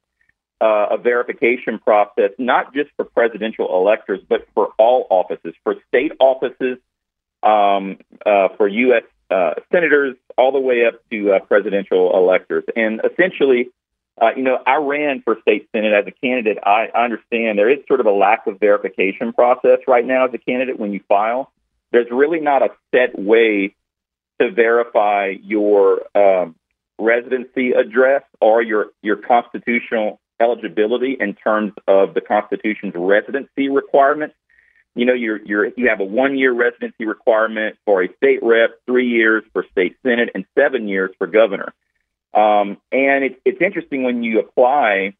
[0.60, 6.12] uh, a verification process, not just for presidential electors, but for all offices, for state
[6.20, 6.78] offices,
[7.42, 9.04] um, uh, for U.S.
[9.30, 12.64] Uh, senators, all the way up to uh, presidential electors.
[12.76, 13.70] And essentially,
[14.20, 16.58] uh, you know, I ran for state senate as a candidate.
[16.64, 20.34] I, I understand there is sort of a lack of verification process right now as
[20.34, 21.52] a candidate when you file.
[21.92, 23.74] There's really not a set way
[24.40, 26.54] to verify your um,
[26.98, 34.34] residency address or your your constitutional eligibility in terms of the Constitution's residency requirements.
[34.94, 38.70] You know, you're, you're, you have a one year residency requirement for a state rep,
[38.86, 41.72] three years for state senate, and seven years for governor.
[42.32, 45.14] Um, and it's it's interesting when you apply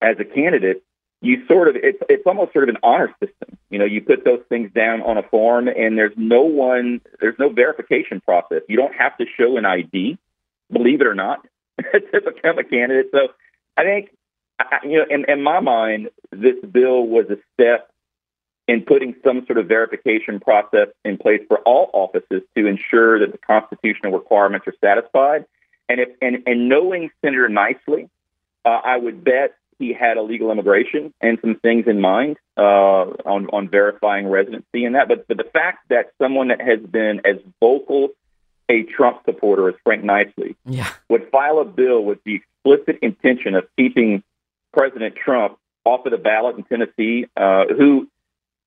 [0.00, 0.82] as a candidate,
[1.20, 3.56] you sort of it's it's almost sort of an honor system.
[3.70, 7.38] You know, you put those things down on a form, and there's no one, there's
[7.38, 8.62] no verification process.
[8.68, 10.18] You don't have to show an ID,
[10.70, 11.46] believe it or not,
[11.78, 13.10] to become a candidate.
[13.12, 13.28] So
[13.76, 14.10] I think
[14.84, 17.90] you know, in, in my mind, this bill was a step
[18.66, 23.32] in putting some sort of verification process in place for all offices to ensure that
[23.32, 25.44] the constitutional requirements are satisfied.
[25.88, 28.08] And if and, and knowing Senator Niceley,
[28.64, 33.48] uh, I would bet he had illegal immigration and some things in mind uh, on
[33.52, 35.08] on verifying residency and that.
[35.08, 38.08] But but the fact that someone that has been as vocal
[38.68, 40.88] a Trump supporter as Frank Niceley Yeah.
[41.10, 44.22] would file a bill with the explicit intention of keeping
[44.72, 48.08] President Trump off of the ballot in Tennessee, uh, who,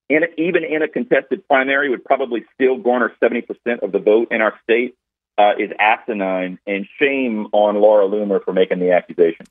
[0.08, 3.48] in a, even in a contested primary, would probably still garner 70%
[3.82, 4.96] of the vote in our state,
[5.38, 6.60] uh, is asinine.
[6.66, 9.46] And shame on Laura Loomer for making the accusation.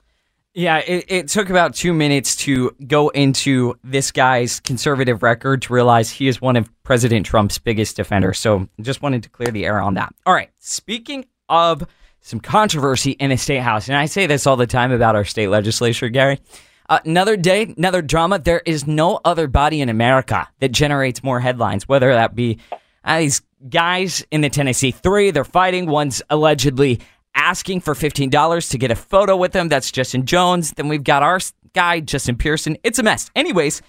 [0.55, 5.73] Yeah, it, it took about two minutes to go into this guy's conservative record to
[5.75, 8.39] realize he is one of President Trump's biggest defenders.
[8.39, 10.15] So just wanted to clear the air on that.
[10.25, 10.51] All right.
[10.59, 11.87] Speaking of
[12.23, 15.27] some controversy in the state house, and I say this all the time about our
[15.27, 16.41] state legislature, Gary.
[16.89, 18.39] Uh, another day, another drama.
[18.39, 22.61] There is no other body in America that generates more headlines, whether that be
[23.07, 25.31] uh, these guys in the Tennessee Three.
[25.31, 25.87] They're fighting.
[25.87, 27.01] One's allegedly
[27.35, 29.69] asking for $15 to get a photo with him.
[29.69, 30.73] That's Justin Jones.
[30.73, 31.39] Then we've got our
[31.75, 32.77] guy, Justin Pearson.
[32.83, 33.31] It's a mess.
[33.37, 33.83] Anyways,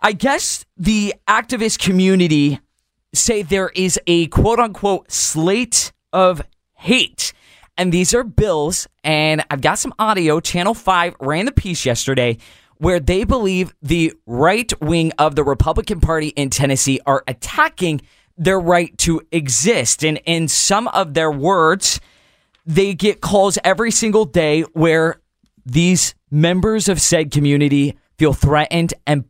[0.00, 2.60] I guess the activist community
[3.12, 6.42] say there is a quote unquote slate of
[6.74, 7.32] hate.
[7.76, 10.40] And these are bills, and I've got some audio.
[10.40, 12.36] Channel 5 ran the piece yesterday
[12.76, 18.00] where they believe the right wing of the Republican Party in Tennessee are attacking
[18.36, 20.04] their right to exist.
[20.04, 22.00] And in some of their words,
[22.66, 25.20] they get calls every single day where
[25.64, 29.24] these members of said community feel threatened and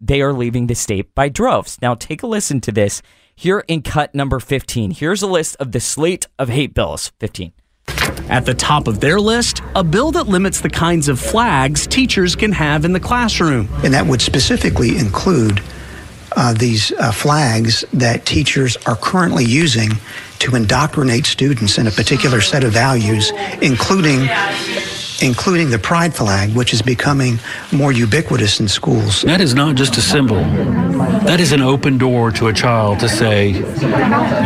[0.00, 1.78] they are leaving the state by droves.
[1.80, 3.00] Now, take a listen to this
[3.34, 4.90] here in cut number 15.
[4.92, 7.52] Here's a list of the slate of hate bills 15.
[8.28, 12.34] At the top of their list, a bill that limits the kinds of flags teachers
[12.34, 13.68] can have in the classroom.
[13.82, 15.62] And that would specifically include
[16.36, 19.90] uh, these uh, flags that teachers are currently using
[20.40, 24.28] to indoctrinate students in a particular set of values, including
[25.22, 27.38] including the pride flag, which is becoming
[27.72, 29.22] more ubiquitous in schools.
[29.22, 30.36] That is not just a symbol.
[31.24, 33.50] That is an open door to a child to say,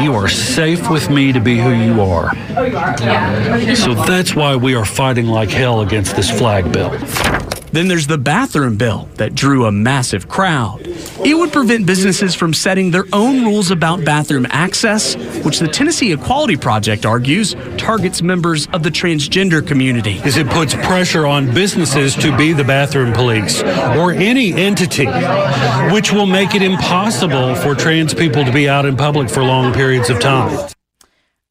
[0.02, 2.34] You are safe with me to be who you are.
[3.74, 6.90] So that's why we are fighting like hell against this flag bill.
[7.72, 10.86] Then there's the bathroom bill that drew a massive crowd.
[11.24, 16.12] It would prevent businesses from setting their own rules about bathroom access, which the Tennessee
[16.12, 20.20] Equality Project argues targets members of the transgender community.
[20.24, 25.06] Is it puts pressure on businesses to be the bathroom police or any entity,
[25.92, 29.72] which will make it impossible for trans people to be out in public for long
[29.72, 30.70] periods of time.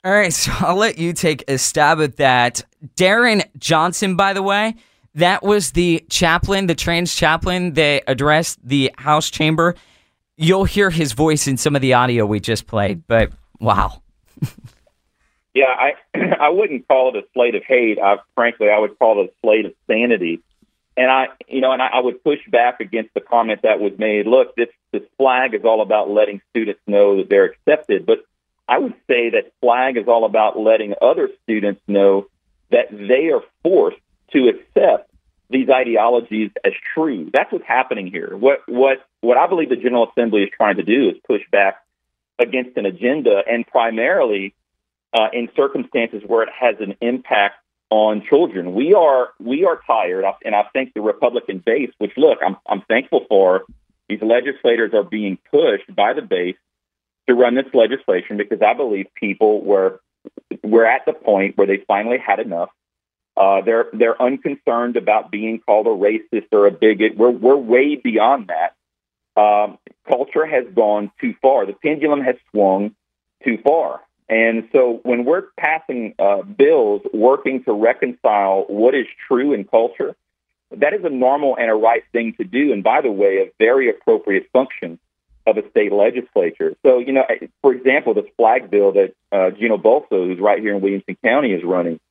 [0.03, 2.63] All right, so I'll let you take a stab at that.
[2.95, 4.75] Darren Johnson, by the way,
[5.17, 9.75] that was the chaplain, the trans chaplain that addressed the House chamber.
[10.37, 14.01] You'll hear his voice in some of the audio we just played, but wow.
[15.57, 15.93] Yeah, I
[16.39, 17.97] I wouldn't call it a slate of hate.
[17.97, 20.43] I frankly I would call it a slate of sanity.
[20.95, 23.93] And I you know, and I, I would push back against the comment that was
[23.97, 24.27] made.
[24.27, 28.19] Look, this this flag is all about letting students know that they're accepted, but
[28.67, 32.27] I would say that flag is all about letting other students know
[32.69, 33.97] that they are forced
[34.33, 35.06] to accept
[35.49, 37.29] these ideologies as true.
[37.33, 38.35] That's what's happening here.
[38.35, 41.83] What what what I believe the General Assembly is trying to do is push back
[42.39, 44.53] against an agenda, and primarily
[45.13, 47.55] uh, in circumstances where it has an impact
[47.89, 48.73] on children.
[48.73, 52.81] We are we are tired, and I think the Republican base, which look, I'm I'm
[52.81, 53.63] thankful for,
[54.09, 56.57] these legislators are being pushed by the base
[57.27, 60.01] to run this legislation because I believe people were
[60.63, 62.69] we're at the point where they finally had enough.
[63.37, 67.15] Uh, they're they're unconcerned about being called a racist or a bigot.
[67.15, 68.73] We're we're way beyond that.
[69.39, 71.65] Um, culture has gone too far.
[71.65, 72.95] The pendulum has swung
[73.43, 74.01] too far.
[74.29, 80.15] And so when we're passing uh, bills working to reconcile what is true in culture,
[80.75, 82.73] that is a normal and a right thing to do.
[82.73, 84.99] And by the way, a very appropriate function
[85.45, 86.75] of a state legislature.
[86.83, 87.23] So, you know,
[87.61, 91.53] for example, this flag bill that uh, Gino Bulso, who's right here in Williamson County,
[91.53, 92.01] is running,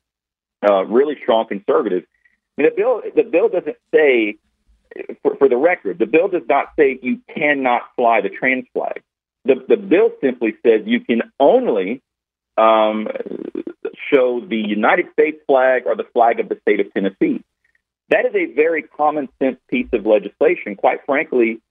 [0.67, 2.03] uh, really strong conservative.
[2.57, 4.37] I mean, the bill the bill doesn't say,
[5.21, 9.01] for, for the record, the bill does not say you cannot fly the trans flag.
[9.45, 12.01] The the bill simply says you can only
[12.57, 13.07] um,
[14.11, 17.43] show the United States flag or the flag of the state of Tennessee.
[18.09, 20.75] That is a very common sense piece of legislation.
[20.75, 21.61] Quite frankly,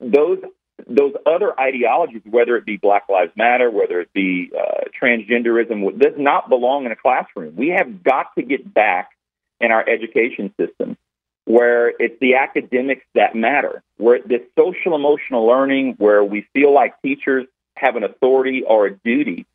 [0.00, 0.38] those
[0.86, 6.14] those other ideologies, whether it be Black Lives Matter, whether it be uh, transgenderism, does
[6.18, 7.56] not belong in a classroom.
[7.56, 9.10] We have got to get back
[9.60, 10.96] in our education system
[11.46, 17.00] where it's the academics that matter, where this social emotional learning, where we feel like
[17.02, 19.46] teachers have an authority or a duty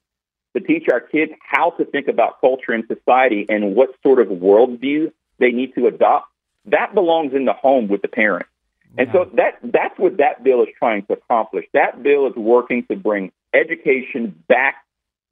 [0.55, 4.29] to teach our kids how to think about culture and society and what sort of
[4.29, 6.27] worldview they need to adopt.
[6.65, 8.49] That belongs in the home with the parents.
[8.97, 11.65] And so that that's what that bill is trying to accomplish.
[11.73, 14.83] That bill is working to bring education back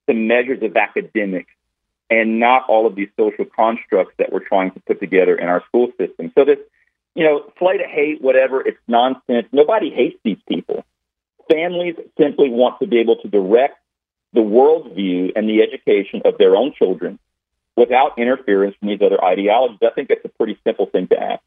[0.08, 1.52] to measures of academics
[2.10, 5.64] and not all of these social constructs that we're trying to put together in our
[5.68, 6.32] school system.
[6.36, 6.58] So this,
[7.16, 9.48] you know, slate of hate, whatever, it's nonsense.
[9.52, 10.86] Nobody hates these people.
[11.52, 13.78] Families simply want to be able to direct
[14.34, 17.20] the worldview and the education of their own children
[17.76, 19.80] without interference from these other ideologies.
[19.84, 21.42] I think that's a pretty simple thing to ask.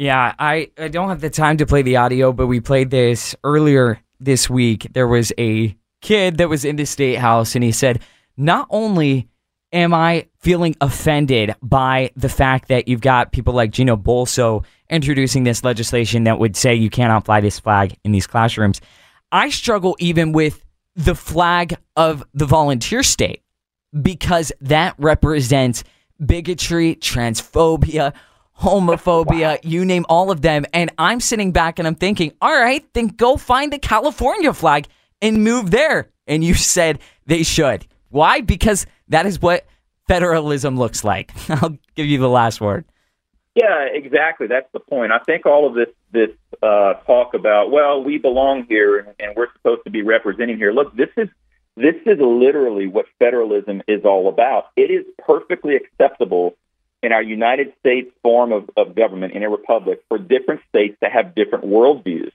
[0.00, 3.36] Yeah, I, I don't have the time to play the audio, but we played this
[3.44, 4.86] earlier this week.
[4.94, 8.00] There was a kid that was in the state house, and he said,
[8.34, 9.28] Not only
[9.74, 15.44] am I feeling offended by the fact that you've got people like Gino Bulso introducing
[15.44, 18.80] this legislation that would say you cannot fly this flag in these classrooms?
[19.32, 20.64] I struggle even with
[20.96, 23.42] the flag of the volunteer state
[24.00, 25.84] because that represents
[26.24, 28.14] bigotry, transphobia,
[28.60, 30.64] homophobia, you name all of them.
[30.72, 34.86] And I'm sitting back and I'm thinking, all right, then go find the California flag
[35.22, 36.10] and move there.
[36.26, 37.86] And you said they should.
[38.10, 38.40] Why?
[38.40, 39.66] Because that is what
[40.08, 41.32] federalism looks like.
[41.50, 42.84] I'll give you the last word.
[43.54, 44.46] Yeah, exactly.
[44.46, 45.12] That's the point.
[45.12, 46.30] I think all of this this
[46.62, 50.72] uh, talk about well, we belong here and, and we're supposed to be representing here.
[50.72, 51.28] Look, this is
[51.76, 54.66] this is literally what federalism is all about.
[54.76, 56.56] It is perfectly acceptable
[57.02, 61.08] in our United States form of, of government in a republic for different states to
[61.08, 62.32] have different worldviews.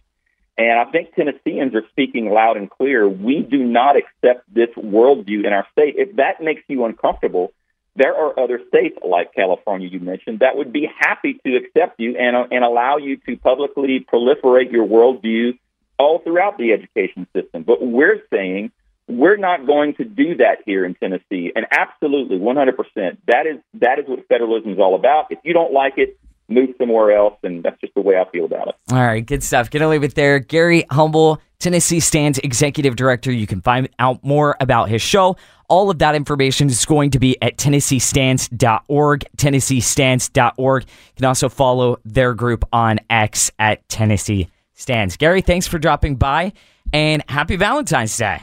[0.58, 3.08] And I think Tennesseans are speaking loud and clear.
[3.08, 5.96] We do not accept this worldview in our state.
[5.98, 7.52] If that makes you uncomfortable,
[7.98, 12.18] there are other states like California you mentioned that would be happy to accept you
[12.18, 15.58] and, uh, and allow you to publicly proliferate your worldview
[15.98, 17.64] all throughout the education system.
[17.64, 18.72] But we're saying
[19.08, 21.52] we're not going to do that here in Tennessee.
[21.56, 23.18] And absolutely, 100%.
[23.28, 25.28] That is that is what federalism is all about.
[25.30, 27.38] If you don't like it, move somewhere else.
[27.44, 28.76] And that's just the way I feel about it.
[28.92, 29.70] All right, good stuff.
[29.70, 30.40] Gonna leave it there.
[30.40, 33.32] Gary Humble, Tennessee Stands Executive Director.
[33.32, 35.36] You can find out more about his show.
[35.68, 40.84] All of that information is going to be at TennesseeStands.org, TennesseeStands.org.
[40.84, 45.18] You can also follow their group on X at Tennessee Stands.
[45.18, 46.54] Gary, thanks for dropping by
[46.94, 48.42] and happy Valentine's Day.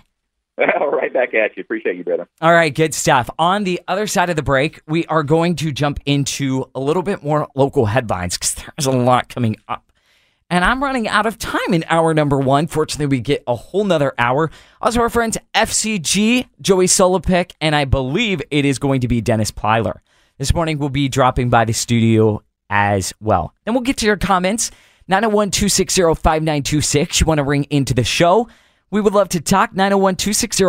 [0.59, 1.63] right back at you.
[1.63, 2.29] Appreciate you, brother.
[2.41, 3.31] All right, good stuff.
[3.39, 7.03] On the other side of the break, we are going to jump into a little
[7.03, 9.91] bit more local headlines because there's a lot coming up.
[10.51, 12.67] And I'm running out of time in hour number one.
[12.67, 14.51] Fortunately, we get a whole nother hour.
[14.83, 19.51] Also, our friends FCG, Joey Solopik, and I believe it is going to be Dennis
[19.51, 20.01] Plyler.
[20.37, 23.55] This morning, we'll be dropping by the studio as well.
[23.65, 24.71] Then we'll get to your comments.
[25.09, 27.21] 901 260 5926.
[27.21, 28.49] You want to ring into the show?
[28.93, 29.75] We would love to talk.
[29.75, 30.65] 901 260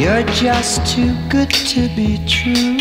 [0.00, 2.78] You're just too good to be true.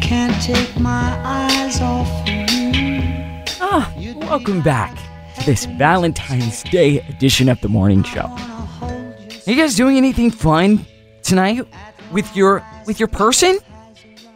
[0.00, 3.02] Can't take my eyes off of you.
[3.60, 3.92] Ah,
[4.30, 5.05] welcome back
[5.46, 8.26] this Valentine's Day edition of the morning show.
[8.82, 10.84] Are you guys doing anything fun
[11.22, 11.64] tonight
[12.10, 13.60] with your with your person?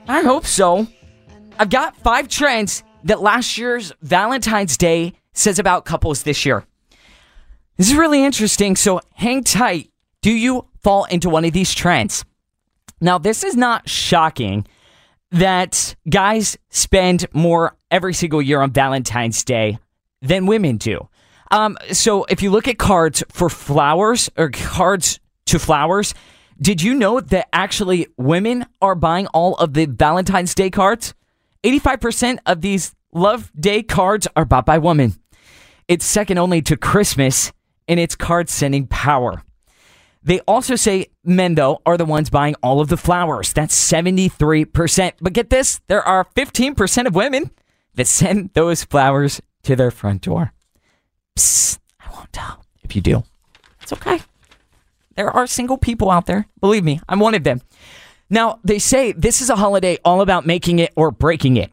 [0.07, 0.87] I hope so.
[1.59, 6.65] I've got five trends that last year's Valentine's Day says about couples this year.
[7.77, 9.91] This is really interesting, so hang tight.
[10.23, 12.25] Do you fall into one of these trends?
[13.01, 14.65] Now, this is not shocking
[15.33, 19.81] that guys spend more every single year on Valentine's Day
[20.23, 21.09] than women do.
[21.51, 26.15] Um, so if you look at cards for flowers or cards to flowers,
[26.61, 31.15] did you know that actually women are buying all of the Valentine's Day cards?
[31.65, 35.15] 85% of these Love Day cards are bought by women.
[35.89, 37.53] It's second only to Christmas
[37.89, 39.43] in its card sending power.
[40.23, 43.53] They also say men, though, are the ones buying all of the flowers.
[43.53, 45.13] That's 73%.
[45.21, 47.51] But get this there are 15% of women
[47.95, 50.53] that send those flowers to their front door.
[51.37, 53.25] Psst, I won't tell if you do.
[53.83, 54.21] It's okay.
[55.17, 56.47] There are single people out there.
[56.61, 57.61] Believe me, I'm one of them.
[58.29, 61.73] Now, they say this is a holiday all about making it or breaking it.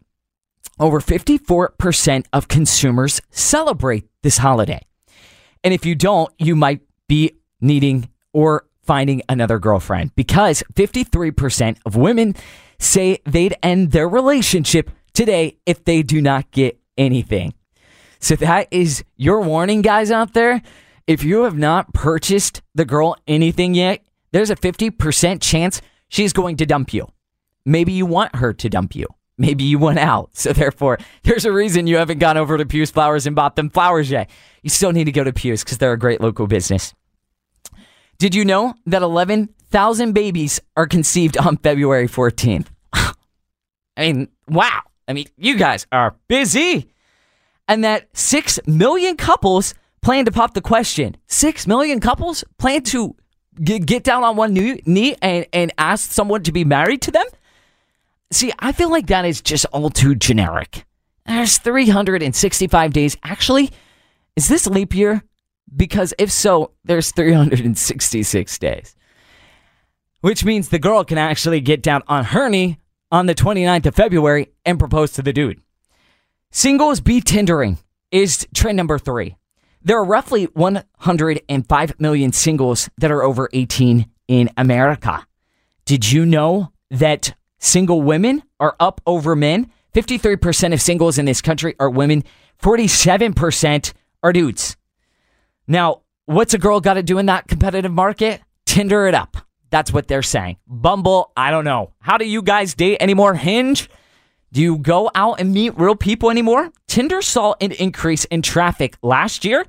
[0.80, 4.82] Over 54% of consumers celebrate this holiday.
[5.64, 11.96] And if you don't, you might be needing or finding another girlfriend because 53% of
[11.96, 12.36] women
[12.80, 17.54] say they'd end their relationship today if they do not get anything.
[18.20, 20.62] So that is your warning, guys out there.
[21.06, 26.58] If you have not purchased the girl anything yet, there's a 50% chance she's going
[26.58, 27.08] to dump you.
[27.66, 29.08] Maybe you want her to dump you.
[29.38, 30.30] Maybe you went out.
[30.34, 33.70] So therefore, there's a reason you haven't gone over to Pugh's Flowers and bought them
[33.70, 34.30] flowers yet.
[34.64, 36.94] You still need to go to Pugh's because they're a great local business.
[38.18, 42.68] Did you know that 11,000 babies are conceived on February 14th?
[42.94, 43.14] I
[43.98, 44.82] mean, wow.
[45.08, 46.90] I mean, you guys are busy.
[47.68, 51.18] And that 6 million couples plan to pop the question.
[51.28, 53.16] 6 million couples plan to
[53.62, 57.26] get, down on one knee and, and ask someone to be married to them?
[58.32, 60.86] See, I feel like that is just all too generic.
[61.26, 63.18] There's 365 days.
[63.24, 63.72] Actually,
[64.36, 65.24] is this leap year?
[65.76, 68.96] Because if so, there's 366 days.
[70.22, 72.78] which means the girl can actually get down on her knee
[73.12, 75.62] on the 29th of February and propose to the dude.
[76.52, 77.78] Singles be Tindering
[78.12, 79.36] is trend number three.
[79.84, 85.26] There are roughly 105 million singles that are over 18 in America.
[85.86, 89.72] Did you know that single women are up over men?
[89.94, 92.24] 53% of singles in this country are women,
[92.62, 93.94] 47%
[94.24, 94.78] are dudes.
[95.68, 98.42] Now, what's a girl got to do in that competitive market?
[98.66, 99.38] Tinder it up.
[99.70, 100.58] That's what they're saying.
[100.66, 101.94] Bumble, I don't know.
[102.00, 103.34] How do you guys date anymore?
[103.36, 103.90] Hinge?
[104.54, 106.72] Do you go out and meet real people anymore?
[106.88, 109.66] Tinder saw an increase in traffic last year,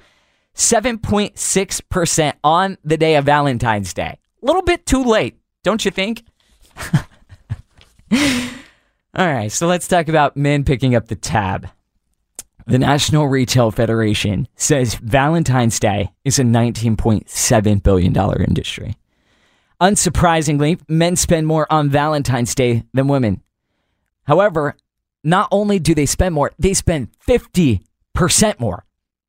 [0.54, 4.18] 7.6% on the day of Valentine's Day.
[4.42, 6.22] A little bit too late, don't you think?
[8.12, 11.68] All right, so let's talk about men picking up the tab.
[12.66, 18.96] The National Retail Federation says Valentine's Day is a $19.7 billion industry.
[19.80, 23.42] Unsurprisingly, men spend more on Valentine's Day than women.
[24.28, 24.76] However,
[25.24, 27.80] not only do they spend more, they spend 50%
[28.60, 28.84] more.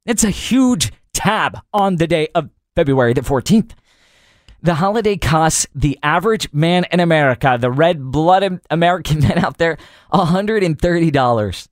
[0.06, 3.72] It's a huge tab on the day of February the 14th.
[4.62, 9.78] The holiday costs the average man in America, the red blooded American man out there,
[10.12, 11.68] $130.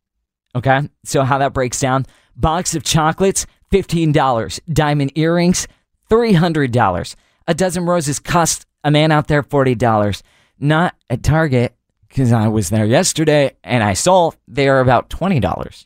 [0.56, 0.90] Okay.
[1.04, 2.06] So, how that breaks down
[2.36, 4.60] box of chocolates, $15.
[4.72, 5.68] Diamond earrings,
[6.10, 7.16] $300.
[7.48, 10.22] A dozen roses cost a man out there $40.
[10.60, 11.77] Not at Target,
[12.08, 15.86] because I was there yesterday and I saw they are about $20.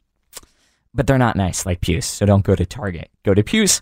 [0.93, 2.05] But they're not nice like Pugh's.
[2.05, 3.09] So, don't go to Target.
[3.23, 3.81] Go to Pugh's.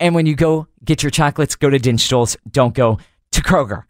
[0.00, 2.36] And when you go get your chocolates, go to Dinstuhl's.
[2.50, 2.98] Don't go
[3.32, 3.84] to Kroger.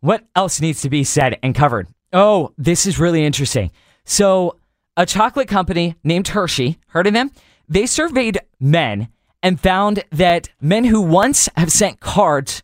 [0.00, 1.88] What else needs to be said and covered?
[2.12, 3.70] Oh, this is really interesting.
[4.04, 4.58] So,
[4.96, 7.32] a chocolate company named Hershey, heard of them?
[7.68, 9.08] They surveyed men
[9.42, 12.62] and found that men who once have sent cards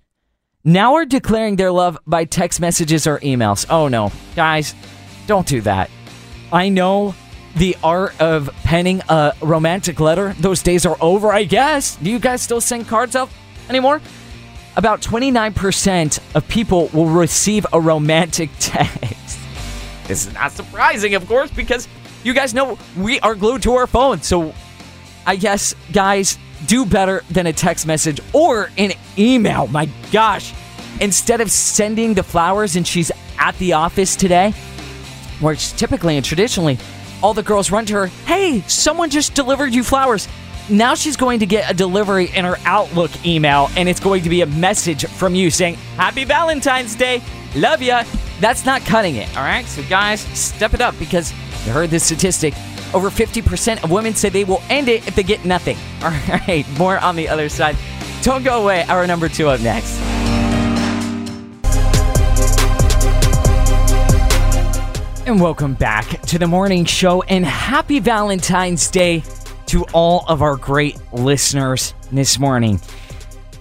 [0.64, 3.66] now are declaring their love by text messages or emails.
[3.70, 4.74] Oh no, guys,
[5.26, 5.90] don't do that.
[6.52, 7.14] I know
[7.56, 10.34] the art of penning a romantic letter.
[10.40, 11.96] Those days are over, I guess.
[11.96, 13.30] Do you guys still send cards out
[13.68, 14.00] anymore?
[14.76, 19.38] About 29% of people will receive a romantic text.
[20.06, 21.88] This is not surprising, of course, because
[22.22, 24.26] you guys know we are glued to our phones.
[24.26, 24.54] So
[25.26, 29.66] I guess, guys, do better than a text message or an email.
[29.68, 30.52] My gosh.
[31.00, 34.52] Instead of sending the flowers and she's at the office today,
[35.40, 36.78] where it's typically and traditionally,
[37.22, 40.28] all the girls run to her, hey, someone just delivered you flowers.
[40.68, 44.28] Now she's going to get a delivery in her Outlook email, and it's going to
[44.28, 47.22] be a message from you saying, Happy Valentine's Day,
[47.56, 48.04] love ya.
[48.40, 49.66] That's not cutting it, all right?
[49.66, 51.32] So, guys, step it up because
[51.66, 52.54] you heard this statistic.
[52.92, 55.76] Over 50% of women say they will end it if they get nothing.
[56.02, 57.76] All right, more on the other side.
[58.22, 58.84] Don't go away.
[58.84, 59.98] Our number two up next.
[65.26, 69.22] And welcome back to the morning show and happy Valentine's Day
[69.66, 72.80] to all of our great listeners this morning.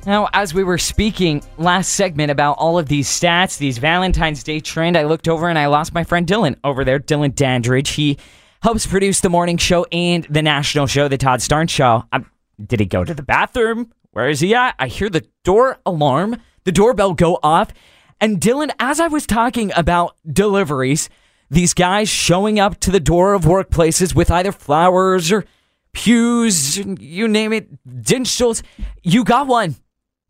[0.07, 4.59] Now, as we were speaking last segment about all of these stats, these Valentine's Day
[4.59, 7.91] trend, I looked over and I lost my friend Dylan over there, Dylan Dandridge.
[7.91, 8.17] He
[8.61, 12.03] helps produce the morning show and the national show, the Todd Starnes show.
[12.11, 12.23] i
[12.63, 13.91] did he go to the bathroom?
[14.11, 14.75] Where is he at?
[14.79, 17.71] I hear the door alarm, the doorbell go off.
[18.19, 21.09] And Dylan, as I was talking about deliveries,
[21.49, 25.45] these guys showing up to the door of workplaces with either flowers or
[25.93, 28.61] Pugh's, you name it, Dinstuhl's.
[29.01, 29.75] You got one.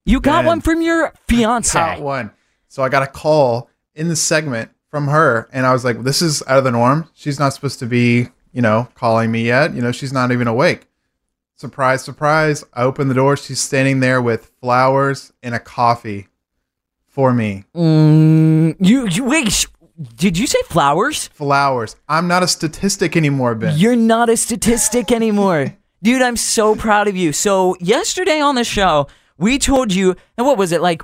[0.06, 0.46] You got Man.
[0.46, 1.78] one from your fiance.
[1.78, 2.32] Got one.
[2.68, 6.22] So I got a call in the segment from her, and I was like, "This
[6.22, 7.08] is out of the norm.
[7.14, 9.74] She's not supposed to be, you know, calling me yet.
[9.74, 10.88] You know, she's not even awake."
[11.56, 12.64] Surprise, surprise!
[12.74, 13.36] I open the door.
[13.38, 16.28] She's standing there with flowers and a coffee
[17.08, 17.66] for me.
[17.76, 19.52] Mm, you, you wait.
[19.52, 19.66] sh-
[20.16, 21.28] Did you say flowers?
[21.30, 21.96] Flowers.
[22.08, 23.78] I'm not a statistic anymore, Ben.
[23.78, 25.76] You're not a statistic anymore.
[26.04, 27.34] Dude, I'm so proud of you.
[27.34, 31.02] So, yesterday on the show, we told you, and what was it, like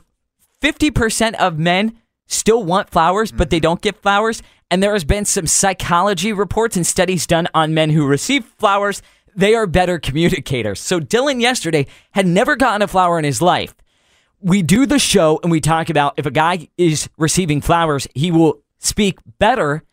[0.61, 1.97] 50% of men
[2.28, 4.41] still want flowers, but they don't get flowers.
[4.71, 9.01] And there has been some psychology reports and studies done on men who receive flowers.
[9.36, 10.80] They are better communicators.
[10.80, 13.76] So, Dylan yesterday had never gotten a flower in his life.
[14.41, 18.32] We do the show and we talk about if a guy is receiving flowers, he
[18.32, 19.84] will speak better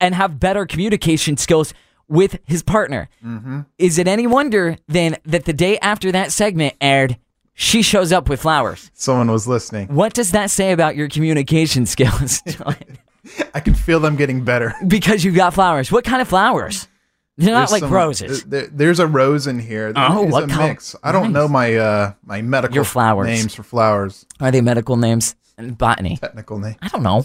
[0.00, 1.72] and have better communication skills
[2.08, 3.08] with his partner.
[3.24, 3.60] Mm-hmm.
[3.78, 7.16] Is it any wonder then that the day after that segment aired,
[7.54, 8.90] she shows up with flowers?
[8.94, 9.88] Someone was listening.
[9.88, 12.42] What does that say about your communication skills?
[13.54, 14.74] I can feel them getting better.
[14.86, 15.92] because you got flowers.
[15.92, 16.88] What kind of flowers?
[17.36, 18.44] They're not There's like some- roses.
[18.44, 19.92] there- there's a rose in here.
[19.96, 20.68] Oh, what a color?
[20.68, 20.94] mix.
[21.02, 23.26] I don't know my uh my medical Your flowers.
[23.26, 24.26] names for flowers.
[24.40, 25.36] Are they medical names?
[25.58, 26.16] botany.
[26.16, 26.76] Technical name.
[26.80, 27.24] I don't know.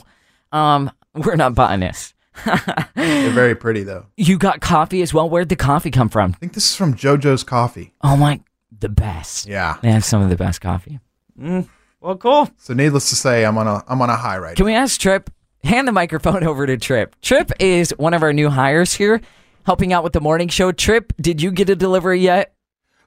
[0.52, 2.14] Um, we're not botanists.
[2.46, 4.08] They're very pretty though.
[4.18, 5.30] You got coffee as well.
[5.30, 6.32] Where'd the coffee come from?
[6.32, 7.94] I think this is from JoJo's Coffee.
[8.02, 8.42] Oh my,
[8.80, 9.48] the best.
[9.48, 9.78] Yeah.
[9.82, 11.00] They have some of the best coffee.
[11.40, 11.68] Mm,
[12.02, 12.50] well, cool.
[12.58, 14.50] So needless to say, I'm on a I'm on a high right.
[14.52, 14.56] Now.
[14.56, 15.30] Can we ask Trip?
[15.64, 17.16] Hand the microphone over to Trip.
[17.22, 19.22] Trip is one of our new hires here,
[19.66, 20.72] helping out with the morning show.
[20.72, 22.54] Trip, did you get a delivery yet?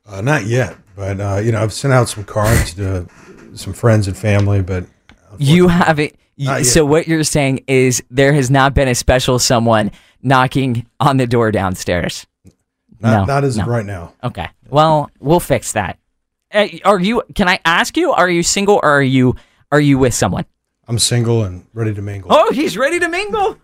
[0.07, 3.07] Uh, not yet, but uh, you know, I've sent out some cards to
[3.55, 4.85] some friends and family, but
[5.39, 6.15] You haven't.
[6.41, 6.65] Not.
[6.67, 9.91] So what you're saying is there has not been a special someone
[10.23, 12.27] knocking on the door downstairs.
[13.01, 13.65] Not, No, not as no.
[13.67, 14.13] right now.
[14.23, 14.49] Okay.
[14.69, 15.99] Well, we'll fix that.
[16.53, 17.23] Uh, are you?
[17.35, 18.13] Can I ask you?
[18.13, 19.35] Are you single or are you?
[19.71, 20.47] Are you with someone?
[20.87, 22.31] I'm single and ready to mingle.
[22.33, 23.59] Oh, he's ready to mingle.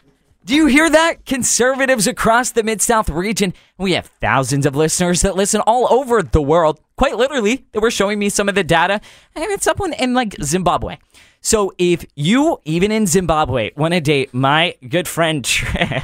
[0.45, 1.24] Do you hear that?
[1.24, 3.55] Conservatives across the Mid South region.
[3.78, 6.78] We have thousands of listeners that listen all over the world.
[6.97, 9.01] Quite literally, they were showing me some of the data,
[9.35, 10.99] and it's someone in like Zimbabwe.
[11.41, 16.03] So if you, even in Zimbabwe, want to date my good friend Trip,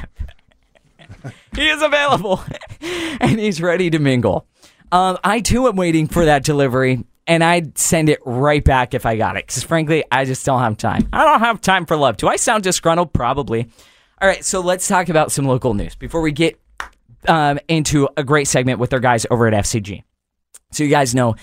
[1.55, 2.41] he is available
[2.81, 4.45] and he's ready to mingle.
[4.91, 9.05] Um, I too am waiting for that delivery, and I'd send it right back if
[9.05, 9.47] I got it.
[9.47, 11.07] Because frankly, I just don't have time.
[11.13, 12.17] I don't have time for love.
[12.17, 13.13] Do I sound disgruntled?
[13.13, 13.69] Probably.
[14.21, 16.59] All right, so let's talk about some local news before we get
[17.27, 20.03] um, into a great segment with our guys over at FCG.
[20.71, 21.35] So you guys know,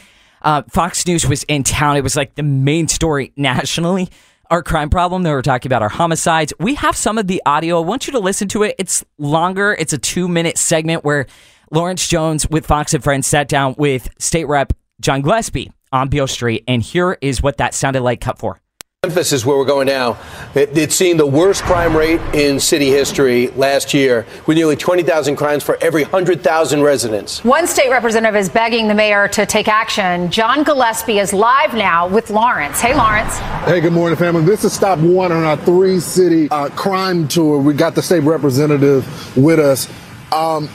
[0.42, 1.96] uh, Fox News was in town.
[1.96, 4.08] It was like the main story nationally.
[4.50, 5.24] Our crime problem.
[5.24, 6.54] They were talking about our homicides.
[6.58, 7.82] We have some of the audio.
[7.82, 8.74] I want you to listen to it.
[8.78, 9.76] It's longer.
[9.78, 11.26] It's a two minute segment where
[11.70, 16.26] Lawrence Jones with Fox and Friends sat down with State Rep John Gillespie on Beale
[16.26, 18.20] Street, and here is what that sounded like.
[18.20, 18.60] Cut four.
[19.04, 20.18] Memphis is where we're going now.
[20.56, 25.36] It, it's seen the worst crime rate in city history last year, with nearly 20,000
[25.36, 27.44] crimes for every 100,000 residents.
[27.44, 30.32] One state representative is begging the mayor to take action.
[30.32, 32.80] John Gillespie is live now with Lawrence.
[32.80, 33.38] Hey, Lawrence.
[33.66, 34.42] Hey, good morning, family.
[34.42, 37.60] This is stop one on our three city uh, crime tour.
[37.60, 39.88] We got the state representative with us.
[40.32, 40.68] Um,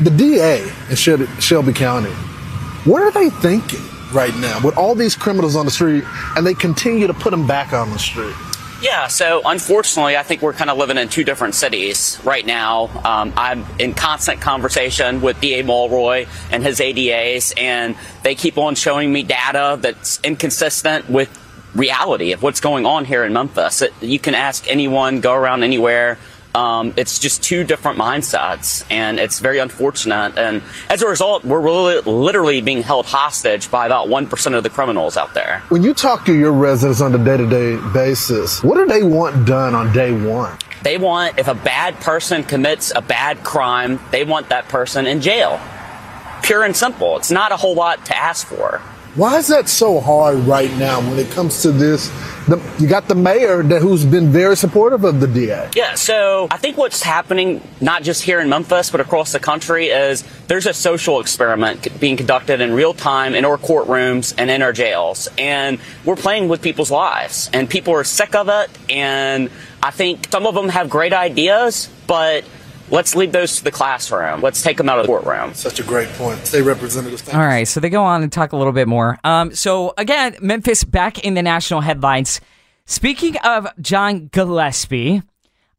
[0.00, 2.10] the DA in Shelby, Shelby County,
[2.82, 6.02] what are they thinking right now with all these criminals on the street
[6.36, 8.34] and they continue to put them back on the street?
[8.82, 12.88] Yeah, so unfortunately, I think we're kind of living in two different cities right now.
[13.04, 18.74] Um, I'm in constant conversation with DA Mulroy and his ADAs, and they keep on
[18.74, 21.30] showing me data that's inconsistent with
[21.74, 23.82] reality of what's going on here in Memphis.
[23.82, 26.18] It, you can ask anyone, go around anywhere.
[26.56, 30.38] Um, it's just two different mindsets, and it's very unfortunate.
[30.38, 34.70] And as a result, we're really, literally being held hostage by about 1% of the
[34.70, 35.62] criminals out there.
[35.68, 39.02] When you talk to your residents on a day to day basis, what do they
[39.02, 40.56] want done on day one?
[40.82, 45.20] They want, if a bad person commits a bad crime, they want that person in
[45.20, 45.60] jail.
[46.42, 47.18] Pure and simple.
[47.18, 48.80] It's not a whole lot to ask for.
[49.16, 52.10] Why is that so hard right now when it comes to this?
[52.48, 55.70] The, you got the mayor that, who's been very supportive of the DA.
[55.74, 59.86] Yeah, so I think what's happening, not just here in Memphis, but across the country,
[59.86, 64.60] is there's a social experiment being conducted in real time in our courtrooms and in
[64.60, 65.28] our jails.
[65.38, 67.48] And we're playing with people's lives.
[67.54, 68.68] And people are sick of it.
[68.90, 69.50] And
[69.82, 72.44] I think some of them have great ideas, but
[72.90, 74.40] let's leave those to the classroom.
[74.40, 75.54] Let's take them out of the courtroom.
[75.54, 76.46] Such a great point.
[76.46, 77.28] State representatives.
[77.28, 79.18] All right, so they go on and talk a little bit more.
[79.24, 82.40] Um, so again, Memphis back in the national headlines.
[82.84, 85.22] Speaking of John Gillespie,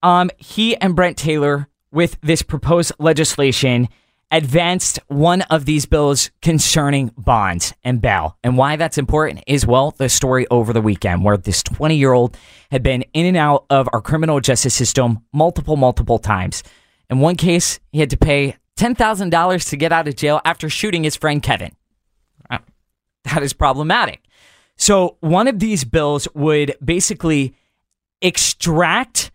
[0.03, 3.87] um, he and Brent Taylor with this proposed legislation
[4.31, 8.37] advanced one of these bills concerning bonds and bail.
[8.43, 12.11] And why that's important is well, the story over the weekend where this 20 year
[12.11, 12.37] old
[12.71, 16.63] had been in and out of our criminal justice system multiple, multiple times.
[17.09, 21.03] In one case, he had to pay $10,000 to get out of jail after shooting
[21.03, 21.71] his friend Kevin.
[23.23, 24.21] That is problematic.
[24.77, 27.55] So, one of these bills would basically
[28.21, 29.31] extract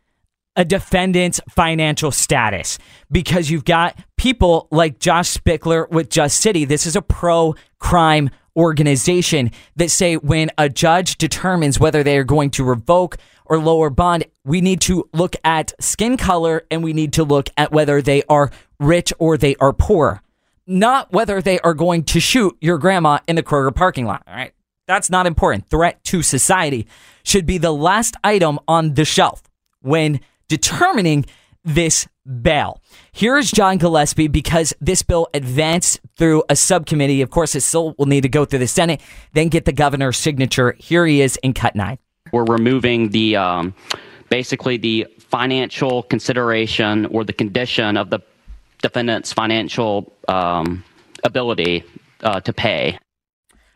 [0.56, 2.78] a defendant's financial status
[3.10, 6.64] because you've got people like Josh Spickler with Just City.
[6.64, 12.24] This is a pro crime organization that say when a judge determines whether they are
[12.24, 13.16] going to revoke
[13.52, 17.50] or lower bond, we need to look at skin color and we need to look
[17.58, 18.50] at whether they are
[18.80, 20.22] rich or they are poor,
[20.66, 24.22] not whether they are going to shoot your grandma in the Kroger parking lot.
[24.26, 24.54] All right.
[24.86, 25.68] That's not important.
[25.68, 26.86] Threat to society
[27.24, 29.42] should be the last item on the shelf
[29.82, 31.26] when determining
[31.62, 32.08] this
[32.40, 32.80] bail.
[33.12, 37.20] Here is John Gillespie because this bill advanced through a subcommittee.
[37.20, 39.02] Of course, it still will need to go through the Senate,
[39.34, 40.74] then get the governor's signature.
[40.78, 41.98] Here he is in cut nine.
[42.32, 43.74] We're removing the um,
[44.28, 48.20] basically the financial consideration or the condition of the
[48.82, 50.84] defendant's financial um,
[51.24, 51.84] ability
[52.22, 52.98] uh, to pay.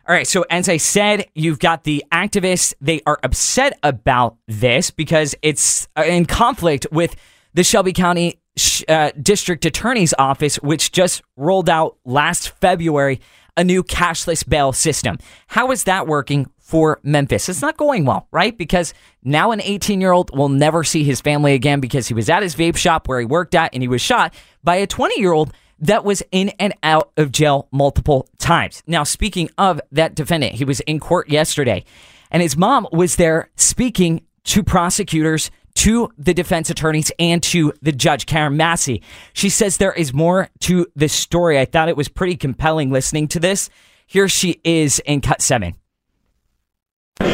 [0.07, 2.73] All right, so as I said, you've got the activists.
[2.79, 7.15] They are upset about this because it's uh, in conflict with
[7.53, 8.39] the Shelby County
[8.87, 13.19] uh, District Attorney's Office, which just rolled out last February
[13.57, 15.17] a new cashless bail system.
[15.47, 17.47] How is that working for Memphis?
[17.47, 18.57] It's not going well, right?
[18.57, 18.93] Because
[19.23, 22.43] now an 18 year old will never see his family again because he was at
[22.43, 25.31] his vape shop where he worked at and he was shot by a 20 year
[25.31, 28.83] old that was in and out of jail multiple times.
[28.85, 31.85] Now, speaking of that defendant, he was in court yesterday,
[32.31, 37.91] and his mom was there speaking to prosecutors, to the defense attorneys, and to the
[37.91, 39.03] judge, Karen Massey.
[39.33, 41.59] She says there is more to this story.
[41.59, 43.69] I thought it was pretty compelling listening to this.
[44.07, 45.75] Here she is in cut seven.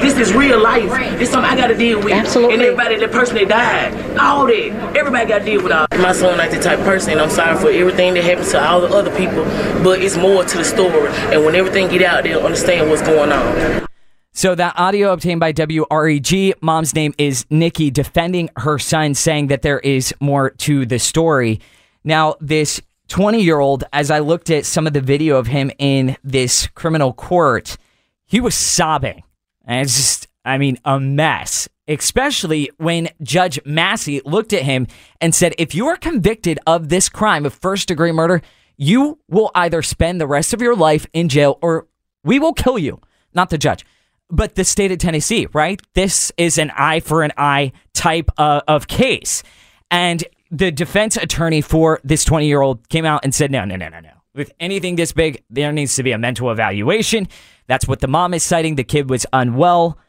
[0.04, 0.90] This is real life.
[1.18, 2.12] This something I got to deal with.
[2.12, 2.56] Absolutely.
[2.56, 5.88] And everybody, the person that died, all that, everybody got to deal with all.
[5.98, 7.18] My son not the type of person.
[7.20, 9.44] I'm sorry for everything that happens to all the other people,
[9.84, 11.10] but it's more to the story.
[11.34, 13.88] And when everything get out, they'll understand what's going on.
[14.34, 19.62] So that audio obtained by WREG, mom's name is Nikki, defending her son, saying that
[19.62, 21.62] there is more to the story.
[22.04, 25.72] Now, this 20 year old, as I looked at some of the video of him
[25.80, 27.78] in this criminal court,
[28.26, 29.24] he was sobbing.
[29.66, 31.70] And it's just, I mean, a mess.
[31.86, 34.88] Especially when Judge Massey looked at him
[35.20, 38.42] and said, if you are convicted of this crime of first degree murder,
[38.78, 41.88] you will either spend the rest of your life in jail or
[42.24, 43.02] we will kill you.
[43.34, 43.86] Not the judge,
[44.30, 45.82] but the state of Tennessee, right?
[45.94, 49.44] This is an eye for an eye type of case.
[49.92, 53.76] And the defense attorney for this 20 year old came out and said, no, no,
[53.76, 54.12] no, no, no.
[54.36, 57.28] With anything this big, there needs to be a mental evaluation.
[57.68, 58.76] That's what the mom is citing.
[58.76, 60.00] The kid was unwell.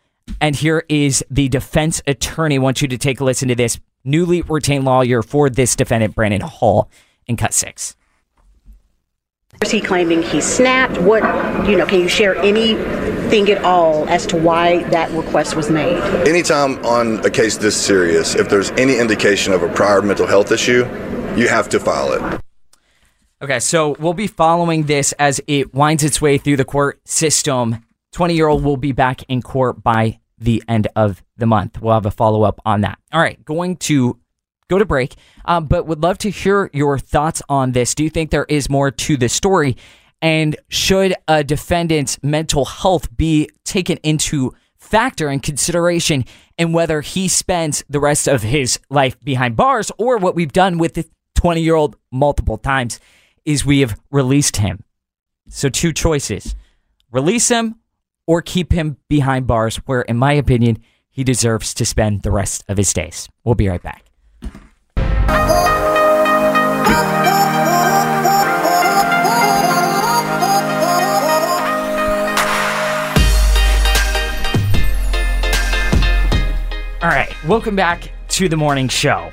[0.41, 2.55] And here is the defense attorney.
[2.55, 6.15] I want you to take a listen to this newly retained lawyer for this defendant,
[6.15, 6.91] Brandon Hall,
[7.27, 7.97] in cut six.
[9.63, 10.99] Is he claiming he snapped?
[11.03, 11.23] What,
[11.69, 15.99] you know, can you share anything at all as to why that request was made?
[16.27, 20.51] Anytime on a case this serious, if there's any indication of a prior mental health
[20.51, 20.85] issue,
[21.37, 22.44] you have to file it.
[23.45, 27.85] Okay, so we'll be following this as it winds its way through the court system.
[28.13, 31.79] 20 year old will be back in court by the end of the month.
[31.79, 32.99] We'll have a follow up on that.
[33.13, 34.19] All right, going to
[34.71, 37.95] go to break, um, but would love to hear your thoughts on this.
[37.95, 39.77] Do you think there is more to the story?
[40.23, 46.25] And should a defendant's mental health be taken into factor and consideration
[46.57, 50.79] in whether he spends the rest of his life behind bars or what we've done
[50.79, 52.99] with the 20 year old multiple times
[53.45, 54.85] is we have released him.
[55.49, 56.57] So, two choices
[57.11, 57.77] release him
[58.27, 60.79] or keep him behind bars, where, in my opinion,
[61.11, 63.29] he deserves to spend the rest of his days.
[63.45, 64.05] We'll be right back.
[77.03, 79.31] All right, welcome back to the morning show.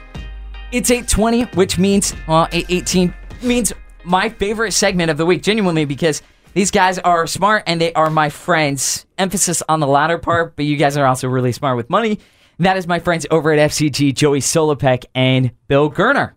[0.74, 3.74] It's 8:20, which means uh, well, 8:18 means
[4.04, 6.22] my favorite segment of the week genuinely because
[6.54, 9.06] these guys are smart and they are my friends.
[9.18, 12.20] Emphasis on the latter part, but you guys are also really smart with money.
[12.60, 16.34] That is my friends over at FCG, Joey Solopek and Bill Gerner.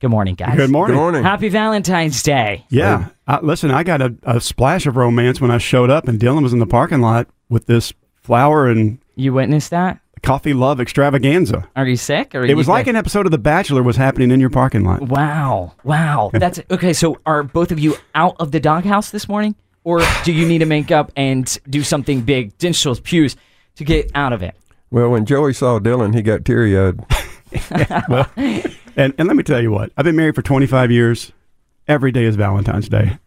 [0.00, 0.56] Good morning, guys.
[0.56, 0.94] Good morning.
[0.94, 1.22] Good morning.
[1.22, 2.66] Happy Valentine's Day.
[2.68, 3.08] Yeah.
[3.26, 6.42] Uh, listen, I got a, a splash of romance when I showed up, and Dylan
[6.42, 8.98] was in the parking lot with this flower and.
[9.14, 9.98] You witnessed that?
[10.22, 11.68] Coffee love extravaganza.
[11.76, 12.34] Are you sick?
[12.34, 14.50] Or are it you was like an episode of The Bachelor was happening in your
[14.50, 15.02] parking lot.
[15.02, 15.74] Wow.
[15.84, 16.30] Wow.
[16.32, 16.92] That's okay.
[16.92, 19.54] So are both of you out of the doghouse this morning?
[19.84, 23.36] Or do you need to make up and do something big, dinch those pews
[23.76, 24.56] to get out of it?
[24.90, 26.98] Well, when Joey saw Dylan, he got teary eyed.
[28.08, 31.30] well, and, and let me tell you what, I've been married for 25 years.
[31.86, 33.18] Every day is Valentine's Day.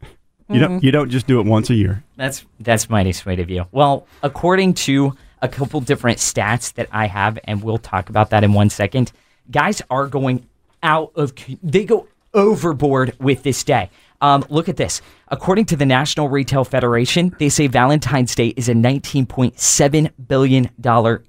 [0.49, 0.83] You don't Mhm.
[0.83, 2.03] you don't just do it once a year.
[2.17, 3.65] That's that's mighty sweet of you.
[3.71, 8.43] Well, according to a couple different stats that I have, and we'll talk about that
[8.43, 9.11] in one second,
[9.51, 10.47] guys are going
[10.83, 13.89] out of they go overboard with this day.
[14.21, 15.01] Um, look at this.
[15.29, 20.69] According to the National Retail Federation, they say Valentine's Day is a $19.7 billion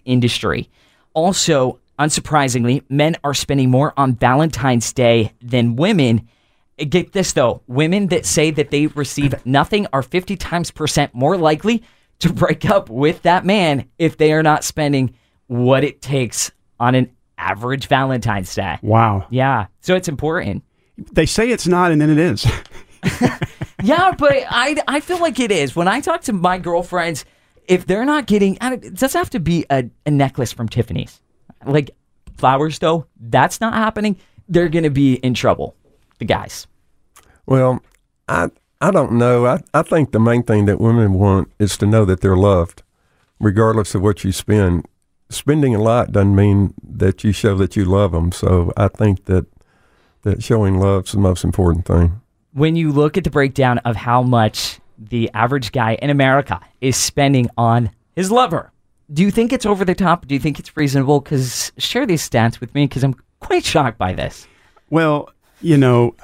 [0.04, 0.68] industry.
[1.14, 6.28] Also, unsurprisingly, men are spending more on Valentine's Day than women.
[6.78, 11.36] Get this though, women that say that they receive nothing are 50 times percent more
[11.36, 11.82] likely
[12.20, 15.14] to break up with that man if they are not spending
[15.46, 18.78] what it takes on an average Valentine's Day.
[18.82, 19.26] Wow.
[19.30, 19.66] Yeah.
[19.80, 20.64] So it's important.
[21.12, 22.46] They say it's not, and then it is.
[23.82, 25.74] Yeah, but I, I feel like it is.
[25.74, 27.24] When I talk to my girlfriends,
[27.66, 31.20] if they're not getting, and it doesn't have to be a, a necklace from Tiffany's.
[31.64, 31.90] Like
[32.36, 34.16] flowers, though, that's not happening.
[34.48, 35.76] They're going to be in trouble,
[36.18, 36.66] the guys.
[37.46, 37.82] Well,
[38.28, 38.50] I
[38.80, 39.46] I don't know.
[39.46, 42.82] I, I think the main thing that women want is to know that they're loved,
[43.38, 44.86] regardless of what you spend.
[45.28, 48.32] Spending a lot doesn't mean that you show that you love them.
[48.32, 49.46] So I think that
[50.22, 52.20] that showing love is the most important thing.
[52.52, 56.96] When you look at the breakdown of how much the average guy in America is
[56.96, 58.72] spending on his lover,
[59.12, 60.26] do you think it's over the top?
[60.26, 61.20] Do you think it's reasonable?
[61.20, 64.46] Because share these stats with me because I'm quite shocked by this.
[64.88, 66.14] Well, you know,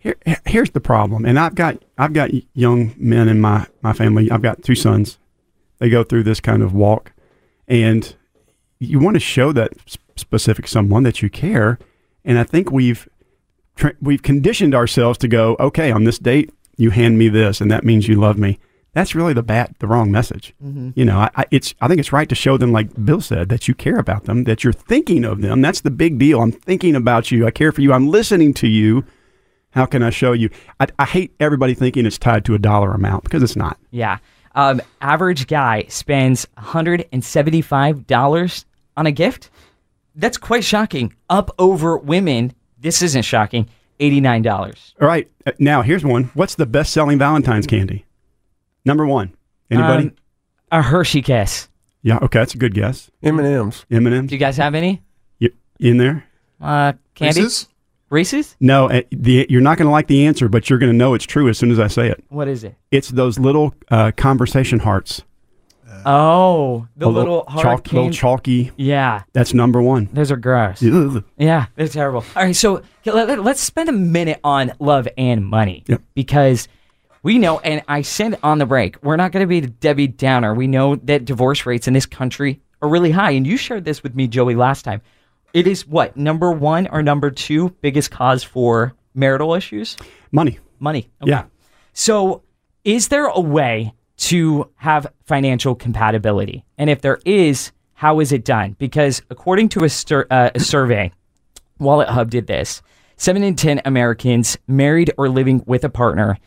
[0.00, 4.30] here, here's the problem, and I've got I've got young men in my my family.
[4.30, 5.18] I've got two sons.
[5.78, 7.12] They go through this kind of walk,
[7.68, 8.14] and
[8.78, 9.72] you want to show that
[10.16, 11.78] specific someone that you care.
[12.24, 13.08] And I think we've
[13.76, 17.70] tra- we've conditioned ourselves to go, okay, on this date, you hand me this, and
[17.70, 18.58] that means you love me.
[18.92, 20.52] That's really the bad, the wrong message.
[20.64, 20.92] Mhm.
[20.96, 23.48] You know, I, I, it's I think it's right to show them, like Bill said,
[23.50, 25.60] that you care about them, that you're thinking of them.
[25.62, 26.40] That's the big deal.
[26.40, 27.46] I'm thinking about you.
[27.46, 27.92] I care for you.
[27.92, 29.04] I'm listening to you.
[29.70, 30.50] How can I show you?
[30.80, 33.78] I, I hate everybody thinking it's tied to a dollar amount because it's not.
[33.90, 34.18] Yeah.
[34.54, 38.64] Um, average guy spends $175
[38.96, 39.50] on a gift.
[40.16, 41.14] That's quite shocking.
[41.28, 43.68] Up over women, this isn't shocking,
[44.00, 44.94] $89.
[45.00, 46.24] All right, uh, now here's one.
[46.34, 48.04] What's the best-selling Valentine's candy?
[48.84, 49.32] Number one.
[49.70, 50.08] Anybody?
[50.08, 50.14] Um,
[50.72, 51.68] a Hershey Kiss.
[52.02, 52.18] yeah.
[52.18, 53.08] Okay, that's a good guess.
[53.22, 53.86] M and M's.
[53.90, 54.30] M and M's.
[54.30, 55.00] Do you guys have any?
[55.80, 56.24] in there?
[56.60, 57.40] Uh, candy?
[57.40, 57.66] Reese's?
[58.10, 58.56] Reese's?
[58.60, 61.14] No, uh, the, you're not going to like the answer, but you're going to know
[61.14, 62.22] it's true as soon as I say it.
[62.28, 62.74] What is it?
[62.90, 65.22] It's those little uh, conversation hearts.
[66.06, 68.72] Oh, the A little hard chalk, little chalky.
[68.76, 69.22] Yeah.
[69.32, 70.08] That's number one.
[70.12, 70.82] Those are gross.
[70.82, 71.22] Ugh.
[71.36, 72.24] Yeah, they're terrible.
[72.34, 75.84] All right, so okay, let, us spend a minute on love and money
[76.14, 76.68] because
[77.22, 80.06] we know, and I said on the break, we're not going to be the Debbie
[80.06, 80.54] Downer.
[80.54, 84.02] We know that divorce rates in this country are really high, and you shared this
[84.02, 85.02] with me, Joey, last time.
[85.52, 89.96] It is what number one or number two biggest cause for marital issues?
[90.30, 90.58] Money.
[90.78, 91.10] Money.
[91.22, 91.30] Okay.
[91.30, 91.44] Yeah.
[91.92, 92.42] So,
[92.84, 96.64] is there a way to have financial compatibility?
[96.78, 98.76] And if there is, how is it done?
[98.78, 101.12] Because according to a, stir, uh, a survey,
[101.78, 102.80] Wallet Hub did this.
[103.16, 106.38] Seven in 10 Americans married or living with a partner,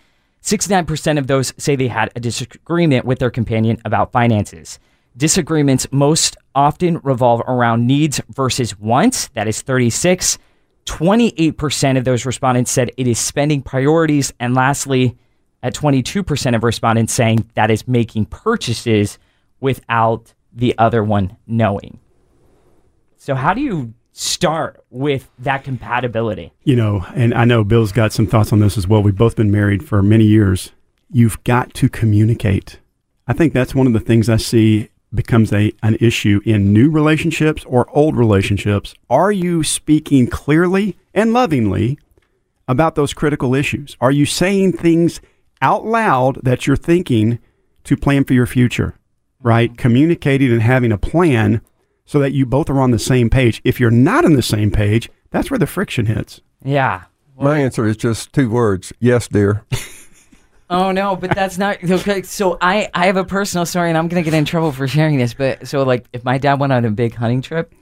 [0.41, 4.79] 69% of those say they had a disagreement with their companion about finances.
[5.15, 9.27] Disagreements most often revolve around needs versus wants.
[9.29, 10.37] That is 36.
[10.85, 14.33] 28% of those respondents said it is spending priorities.
[14.39, 15.17] And lastly,
[15.61, 19.17] at 22% of respondents saying that is making purchases
[19.61, 21.99] without the other one knowing.
[23.17, 26.51] So, how do you start with that compatibility?
[26.63, 29.01] You know, and I know Bill's got some thoughts on this as well.
[29.01, 30.71] We've both been married for many years.
[31.09, 32.79] You've got to communicate.
[33.25, 36.89] I think that's one of the things I see becomes a an issue in new
[36.89, 38.93] relationships or old relationships.
[39.09, 41.99] Are you speaking clearly and lovingly
[42.67, 43.95] about those critical issues?
[44.01, 45.21] Are you saying things
[45.61, 47.39] out loud that you're thinking
[47.83, 48.95] to plan for your future?
[49.41, 49.69] Right?
[49.69, 49.77] Mm-hmm.
[49.77, 51.61] Communicating and having a plan
[52.05, 53.61] so that you both are on the same page.
[53.63, 56.41] If you're not on the same page, that's where the friction hits.
[56.63, 57.03] Yeah.
[57.39, 58.93] My answer is just two words.
[58.99, 59.65] Yes, dear.
[60.73, 62.23] Oh no, but that's not okay.
[62.23, 65.17] So I I have a personal story, and I'm gonna get in trouble for sharing
[65.19, 65.35] this.
[65.35, 67.73] But so like, if my dad went on a big hunting trip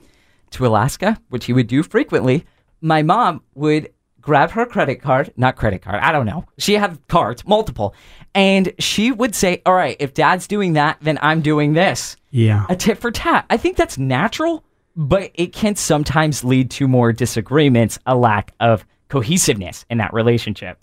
[0.50, 2.44] to Alaska, which he would do frequently,
[2.82, 3.90] my mom would
[4.20, 6.44] grab her credit card, not credit card, I don't know.
[6.58, 7.94] She had cards, multiple,
[8.34, 12.66] and she would say, "All right, if Dad's doing that, then I'm doing this." Yeah.
[12.68, 13.46] A tit for tat.
[13.48, 14.64] I think that's natural,
[14.94, 20.78] but it can sometimes lead to more disagreements, a lack of cohesiveness in that relationship.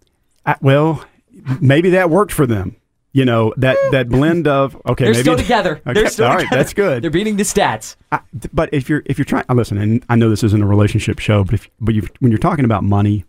[0.46, 1.06] I, well,
[1.62, 2.76] maybe that worked for them.
[3.12, 3.90] You know that eh.
[3.92, 5.82] that blend of okay, They're maybe still together.
[5.86, 6.58] Okay, They're still all right, together.
[6.58, 7.04] that's good.
[7.04, 7.96] They're beating the stats.
[8.12, 8.20] I,
[8.54, 11.44] but if you're if you're trying, listen, and I know this isn't a relationship show,
[11.44, 13.26] but if but you when you're talking about money,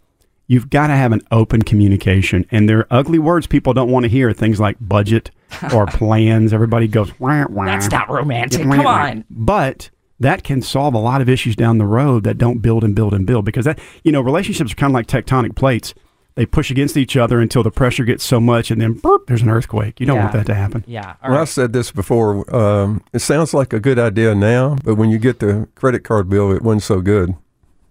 [0.49, 4.05] you've got to have an open communication, and there are ugly words people don't want
[4.05, 4.35] to hear.
[4.35, 5.31] Things like budget
[5.75, 6.53] or plans.
[6.53, 7.65] Everybody goes, wah, wah.
[7.65, 8.67] That's not romantic.
[8.67, 9.25] Wah, Come on.
[9.31, 9.89] But
[10.19, 13.15] that can solve a lot of issues down the road that don't build and build
[13.15, 15.95] and build because that you know relationships are kind of like tectonic plates.
[16.41, 19.43] They push against each other until the pressure gets so much, and then burp, there's
[19.43, 20.01] an earthquake.
[20.01, 20.83] You don't want that to happen.
[20.87, 21.17] Yeah.
[21.23, 22.51] Well, I said this before.
[22.57, 26.31] Um, it sounds like a good idea now, but when you get the credit card
[26.31, 27.35] bill, it wasn't so good.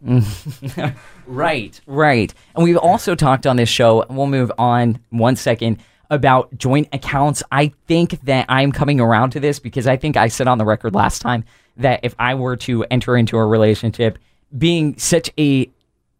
[1.28, 2.34] right, right.
[2.56, 5.78] And we've also talked on this show, we'll move on one second,
[6.10, 7.43] about joint accounts.
[7.52, 10.66] I think that I'm coming around to this because I think I said on the
[10.66, 11.43] record last time
[11.78, 14.18] that if I were to enter into a relationship,
[14.58, 15.70] being such a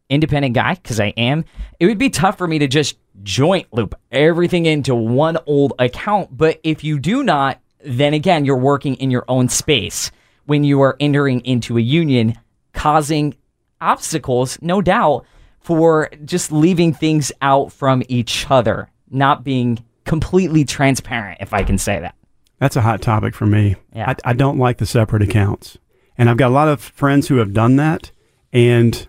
[0.10, 1.46] independent guy, because I am,
[1.80, 6.36] it would be tough for me to just joint loop everything into one old account.
[6.36, 10.12] But if you do not, then again, you're working in your own space
[10.46, 12.36] when you are entering into a union,
[12.74, 13.36] causing
[13.82, 15.26] obstacles, no doubt,
[15.60, 18.90] for just leaving things out from each other.
[19.10, 22.16] not being completely transparent, if I can say that.
[22.60, 23.76] That's a hot topic for me.
[23.94, 24.10] Yeah.
[24.10, 25.78] I, I don't like the separate accounts,
[26.18, 28.12] and I've got a lot of friends who have done that.
[28.52, 29.08] And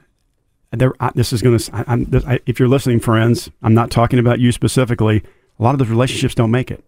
[0.73, 2.41] there, I, this is going to.
[2.47, 5.23] If you're listening, friends, I'm not talking about you specifically.
[5.59, 6.85] A lot of those relationships don't make it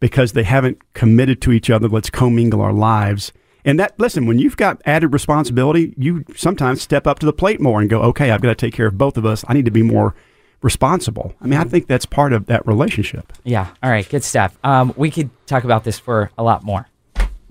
[0.00, 1.88] because they haven't committed to each other.
[1.88, 3.32] Let's commingle our lives.
[3.64, 7.60] And that, listen, when you've got added responsibility, you sometimes step up to the plate
[7.60, 9.44] more and go, okay, I've got to take care of both of us.
[9.46, 10.14] I need to be more
[10.62, 11.34] responsible.
[11.40, 13.32] I mean, I think that's part of that relationship.
[13.44, 13.68] Yeah.
[13.82, 14.08] All right.
[14.08, 14.58] Good stuff.
[14.64, 16.88] Um, we could talk about this for a lot more,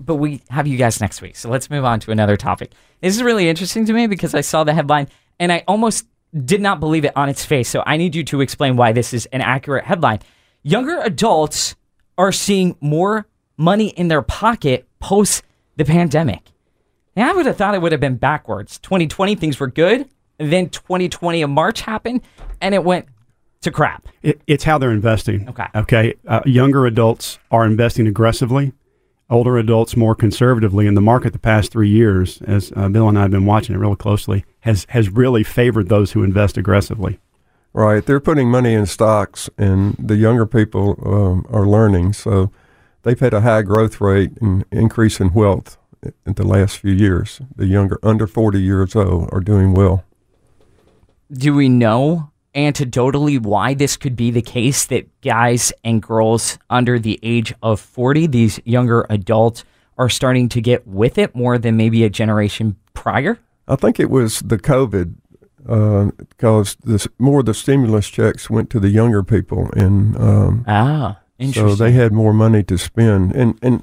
[0.00, 1.36] but we have you guys next week.
[1.36, 2.72] So let's move on to another topic.
[3.00, 5.08] This is really interesting to me because I saw the headline
[5.38, 6.06] and I almost
[6.44, 7.68] did not believe it on its face.
[7.68, 10.20] So I need you to explain why this is an accurate headline.
[10.62, 11.76] Younger adults
[12.16, 13.26] are seeing more
[13.56, 15.42] money in their pocket post
[15.76, 16.42] the pandemic.
[17.16, 18.78] Now, I would have thought it would have been backwards.
[18.80, 20.08] 2020, things were good.
[20.38, 22.22] Then 2020 in March happened
[22.60, 23.06] and it went
[23.62, 24.06] to crap.
[24.22, 25.48] It, it's how they're investing.
[25.48, 25.66] Okay.
[25.74, 26.14] Okay.
[26.26, 28.72] Uh, younger adults are investing aggressively.
[29.30, 30.86] Older adults more conservatively.
[30.86, 33.74] In the market, the past three years, as uh, Bill and I have been watching
[33.74, 37.20] it really closely, has has really favored those who invest aggressively.
[37.74, 38.04] Right.
[38.04, 42.14] They're putting money in stocks, and the younger people um, are learning.
[42.14, 42.50] So
[43.02, 47.40] they've had a high growth rate and increase in wealth in the last few years.
[47.54, 50.04] The younger, under 40 years old, are doing well.
[51.30, 56.98] Do we know anecdotally why this could be the case that guys and girls under
[56.98, 59.64] the age of 40, these younger adults,
[59.96, 63.38] are starting to get with it more than maybe a generation prior?
[63.68, 65.14] I think it was the COVID
[65.68, 70.64] uh, because this, more of the stimulus checks went to the younger people, and um,
[70.66, 71.18] ah,
[71.52, 73.34] so they had more money to spend.
[73.34, 73.82] And and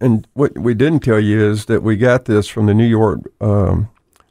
[0.00, 3.20] and what we didn't tell you is that we got this from the New York
[3.40, 3.90] um,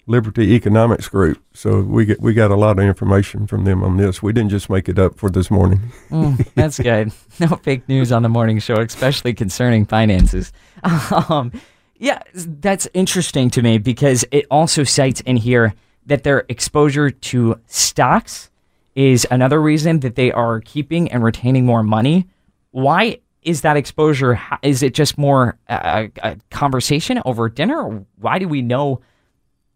[0.10, 1.40] Liberty Economics Group.
[1.54, 4.24] So we get we got a lot of information from them on this.
[4.24, 5.80] We didn't just make it up for this morning.
[6.10, 7.12] Mm, that's good.
[7.40, 10.52] No fake news on the morning show, especially concerning finances.
[11.30, 11.52] Um,
[11.98, 15.74] yeah, that's interesting to me because it also cites in here
[16.06, 18.50] that their exposure to stocks
[18.96, 22.28] is another reason that they are keeping and retaining more money.
[22.72, 24.42] Why is that exposure?
[24.62, 28.06] Is it just more uh, a conversation over dinner?
[28.18, 29.02] Why do we know?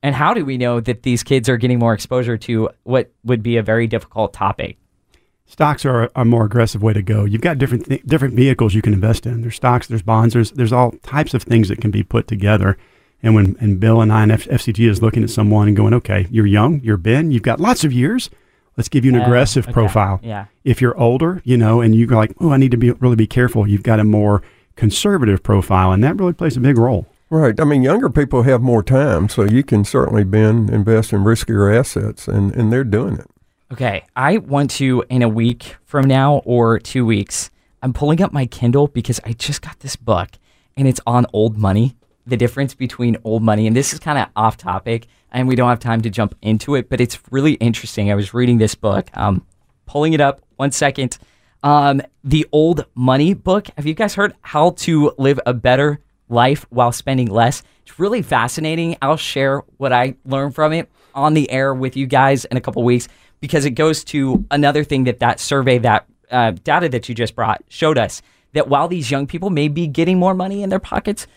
[0.04, 3.42] And how do we know that these kids are getting more exposure to what would
[3.42, 4.78] be a very difficult topic?
[5.46, 7.24] Stocks are a more aggressive way to go.
[7.26, 9.42] You've got different th- different vehicles you can invest in.
[9.42, 12.78] There's stocks, there's bonds, there's there's all types of things that can be put together.
[13.22, 15.94] And when and Bill and I and F- FCG is looking at someone and going,
[15.94, 18.30] okay, you're young, you're Ben, you've got lots of years.
[18.76, 20.20] Let's give you an Uh, aggressive okay, profile.
[20.24, 20.46] yeah.
[20.64, 23.28] If you're older, you know, and you're like, oh, I need to be really be
[23.28, 23.68] careful.
[23.68, 24.42] You've got a more
[24.76, 27.06] conservative profile, and that really plays a big role.
[27.34, 27.60] Right.
[27.60, 31.76] I mean, younger people have more time, so you can certainly Ben invest in riskier
[31.76, 33.26] assets, and, and they're doing it.
[33.72, 37.50] Okay, I want to in a week from now or two weeks.
[37.82, 40.30] I'm pulling up my Kindle because I just got this book
[40.78, 41.96] and it's on old money,
[42.28, 43.66] the difference between old money.
[43.66, 46.76] And this is kind of off topic and we don't have time to jump into
[46.76, 48.12] it, but it's really interesting.
[48.12, 49.44] I was reading this book, um,
[49.88, 51.18] pulling it up one second.
[51.64, 53.70] Um, the Old Money book.
[53.76, 56.00] Have you guys heard how to live a better
[56.34, 57.64] life while spending less?
[57.86, 58.98] It's really fascinating.
[59.02, 62.62] I'll share what I learned from it on the air with you guys in a
[62.62, 63.08] couple weeks
[63.40, 67.36] because it goes to another thing that that survey, that uh, data that you just
[67.36, 68.22] brought, showed us
[68.54, 71.28] that while these young people may be getting more money in their pockets,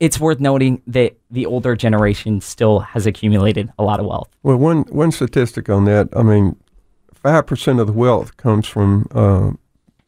[0.00, 4.28] it's worth noting that the older generation still has accumulated a lot of wealth.
[4.42, 6.56] Well, one one statistic on that, I mean,
[7.12, 9.52] five percent of the wealth comes from uh,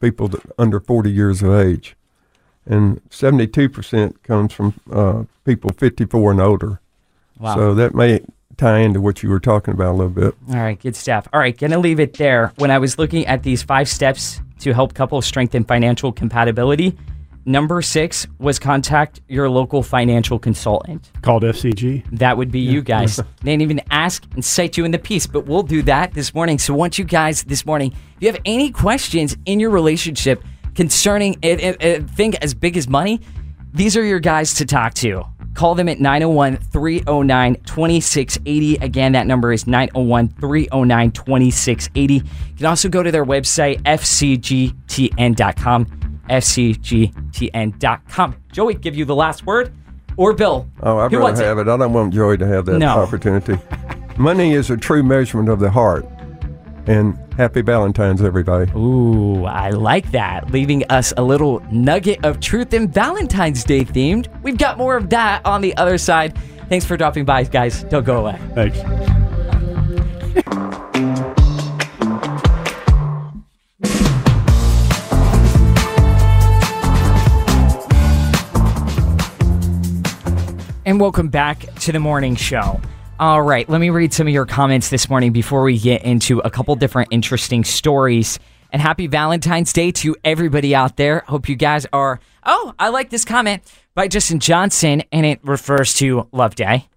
[0.01, 1.95] people that under forty years of age,
[2.67, 6.81] and seventy-two percent comes from uh, people fifty-four and older.
[7.39, 7.55] Wow.
[7.57, 8.21] So that may
[8.57, 10.35] tie into what you were talking about a little bit.
[10.49, 11.27] All right, good stuff.
[11.33, 12.53] All right, gonna leave it there.
[12.57, 16.97] When I was looking at these five steps to help couples strengthen financial compatibility,
[17.45, 21.11] number six was contact your local financial consultant.
[21.23, 22.05] Called FCG.
[22.19, 23.17] That would be you guys.
[23.43, 26.35] they didn't even ask and cite you in the piece, but we'll do that this
[26.35, 26.59] morning.
[26.59, 30.45] So, once you guys this morning, if you have any questions in your relationship
[30.75, 33.21] concerning a, thing as big as money,
[33.73, 35.25] these are your guys to talk to.
[35.55, 38.77] Call them at 901 309 2680.
[38.77, 42.15] Again, that number is 901 309 2680.
[42.15, 42.23] You
[42.57, 45.87] can also go to their website, fcgtn.com.
[47.03, 48.37] fcgtn.com.
[48.53, 49.73] Joey, give you the last word.
[50.17, 50.69] Or Bill.
[50.83, 51.45] Oh, I'd Who rather wants it?
[51.45, 51.69] have it?
[51.69, 52.89] I don't want Joey to have that No.
[52.89, 53.59] opportunity.
[54.19, 56.07] Money is a true measurement of the heart.
[56.87, 58.71] And happy Valentine's, everybody.
[58.73, 60.51] Ooh, I like that.
[60.51, 64.29] Leaving us a little nugget of truth and Valentine's Day themed.
[64.43, 66.37] We've got more of that on the other side.
[66.69, 67.85] Thanks for dropping by, guys.
[67.85, 68.39] Don't go away.
[68.55, 68.79] Thanks.
[80.85, 82.81] and welcome back to the morning show.
[83.23, 86.41] All right, let me read some of your comments this morning before we get into
[86.41, 88.41] a couple different interesting stories.
[88.73, 91.23] And happy Valentine's Day to everybody out there.
[91.29, 92.19] Hope you guys are.
[92.45, 93.63] Oh, I like this comment
[93.95, 96.89] by Justin Johnson, and it refers to Love Day.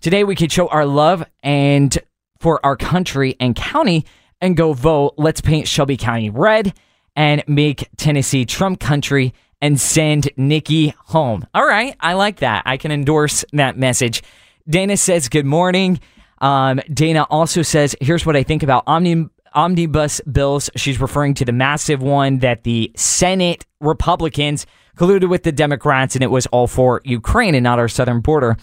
[0.00, 1.98] Today, we could show our love and
[2.38, 4.06] for our country and county
[4.40, 5.14] and go vote.
[5.16, 6.74] Let's paint Shelby County red
[7.16, 11.44] and make Tennessee Trump country and send Nikki home.
[11.52, 12.62] All right, I like that.
[12.66, 14.22] I can endorse that message.
[14.68, 16.00] Dana says, Good morning.
[16.38, 20.70] Um, Dana also says, Here's what I think about omni- omnibus bills.
[20.76, 26.22] She's referring to the massive one that the Senate Republicans colluded with the Democrats, and
[26.22, 28.56] it was all for Ukraine and not our southern border.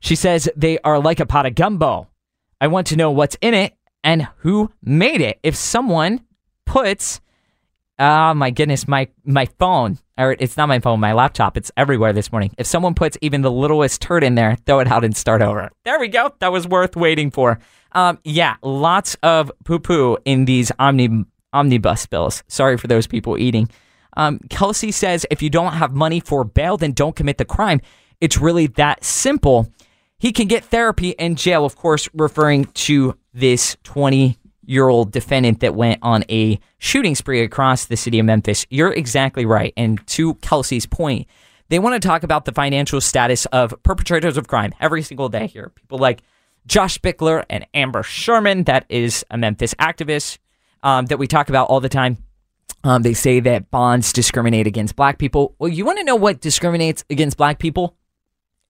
[0.00, 2.08] She says they are like a pot of gumbo.
[2.60, 5.38] I want to know what's in it and who made it.
[5.42, 6.24] If someone
[6.66, 7.20] puts
[7.98, 11.56] Oh my goodness, my my phone, or it's not my phone, my laptop.
[11.56, 12.52] It's everywhere this morning.
[12.58, 15.70] If someone puts even the littlest turd in there, throw it out and start over.
[15.84, 16.34] There we go.
[16.40, 17.58] That was worth waiting for.
[17.92, 22.42] Um, yeah, lots of poo poo in these omni omnibus bills.
[22.48, 23.70] Sorry for those people eating.
[24.16, 27.80] Um, Kelsey says if you don't have money for bail, then don't commit the crime.
[28.20, 29.72] It's really that simple.
[30.18, 34.36] He can get therapy in jail, of course, referring to this 20
[34.68, 38.66] year old defendant that went on a shooting spree across the city of Memphis.
[38.68, 39.72] You're exactly right.
[39.76, 41.26] And to Kelsey's point,
[41.70, 45.46] they want to talk about the financial status of perpetrators of crime every single day
[45.46, 45.70] here.
[45.74, 46.22] People like
[46.66, 50.38] Josh Spickler and Amber Sherman, that is a Memphis activist
[50.82, 52.18] um, that we talk about all the time.
[52.84, 55.54] Um, they say that bonds discriminate against black people.
[55.58, 57.96] Well, you want to know what discriminates against black people?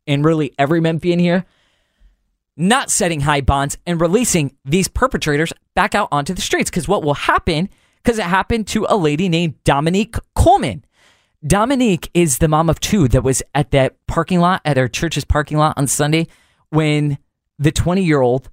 [0.06, 1.44] And really every Memphian here?
[2.58, 6.70] not setting high bonds and releasing these perpetrators back out onto the streets.
[6.70, 7.68] Because what will happen,
[8.02, 10.84] because it happened to a lady named Dominique Coleman.
[11.46, 15.24] Dominique is the mom of two that was at that parking lot, at her church's
[15.24, 16.26] parking lot on Sunday,
[16.70, 17.16] when
[17.60, 18.50] the 20 year old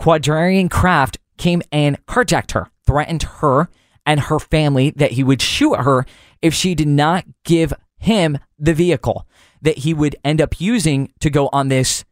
[0.00, 3.68] Quadrarian Craft came and carjacked her, threatened her
[4.04, 6.04] and her family that he would shoot her
[6.42, 9.24] if she did not give him the vehicle
[9.62, 12.04] that he would end up using to go on this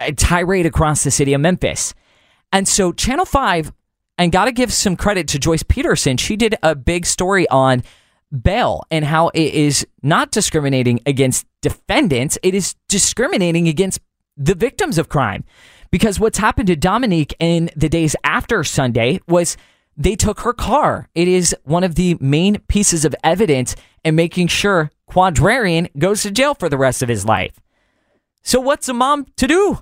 [0.00, 1.94] uh, tirade across the city of Memphis.
[2.52, 3.72] And so Channel 5,
[4.18, 7.82] and got to give some credit to Joyce Peterson, she did a big story on
[8.32, 14.00] bail and how it is not discriminating against defendants, it is discriminating against
[14.36, 15.44] the victims of crime.
[15.90, 19.56] Because what's happened to Dominique in the days after Sunday was
[19.96, 21.08] they took her car.
[21.14, 26.30] It is one of the main pieces of evidence in making sure Quadrarian goes to
[26.30, 27.60] jail for the rest of his life.
[28.42, 29.78] So, what's a mom to do?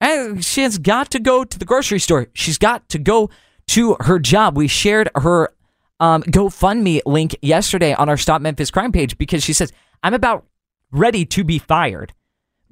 [0.00, 2.28] Eh, she has got to go to the grocery store.
[2.32, 3.30] She's got to go
[3.68, 4.56] to her job.
[4.56, 5.52] We shared her
[6.00, 10.44] um, GoFundMe link yesterday on our Stop Memphis Crime page because she says, I'm about
[10.90, 12.12] ready to be fired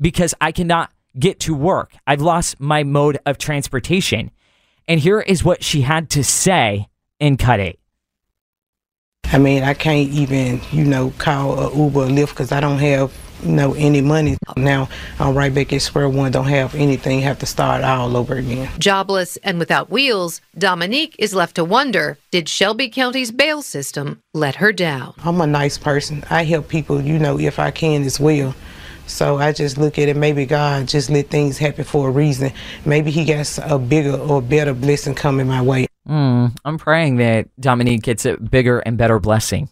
[0.01, 1.93] because I cannot get to work.
[2.07, 4.31] I've lost my mode of transportation.
[4.87, 6.89] And here is what she had to say
[7.19, 7.79] in Cut 8.
[9.25, 12.79] I mean, I can't even, you know, call a Uber or Lyft because I don't
[12.79, 13.13] have
[13.45, 14.37] know, any money.
[14.57, 14.89] Now
[15.19, 18.69] I'm right back at square one, don't have anything, have to start all over again.
[18.79, 24.57] Jobless and without wheels, Dominique is left to wonder did Shelby County's bail system let
[24.57, 25.15] her down?
[25.25, 26.25] I'm a nice person.
[26.31, 28.55] I help people, you know, if I can as well.
[29.07, 32.53] So I just look at it, maybe God just let things happen for a reason.
[32.85, 35.87] Maybe He got a bigger or better blessing coming my way.
[36.09, 39.69] Mm, I'm praying that Dominique gets a bigger and better blessing.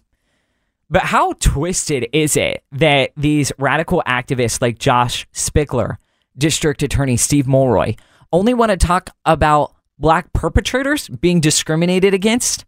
[0.93, 5.97] But how twisted is it that these radical activists like Josh Spickler,
[6.37, 7.95] District Attorney Steve Mulroy,
[8.31, 12.67] only want to talk about black perpetrators being discriminated against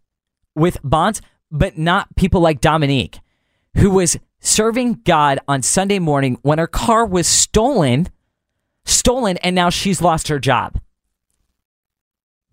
[0.55, 1.21] with bonds,
[1.51, 3.19] but not people like Dominique,
[3.77, 8.07] who was serving God on Sunday morning when her car was stolen,
[8.85, 10.79] stolen, and now she's lost her job.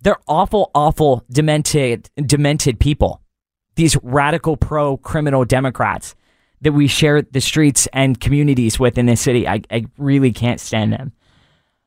[0.02, 3.21] They're awful, awful, demented, demented people
[3.74, 6.14] these radical pro criminal Democrats
[6.60, 9.48] that we share the streets and communities with in this city.
[9.48, 11.12] I, I really can't stand them.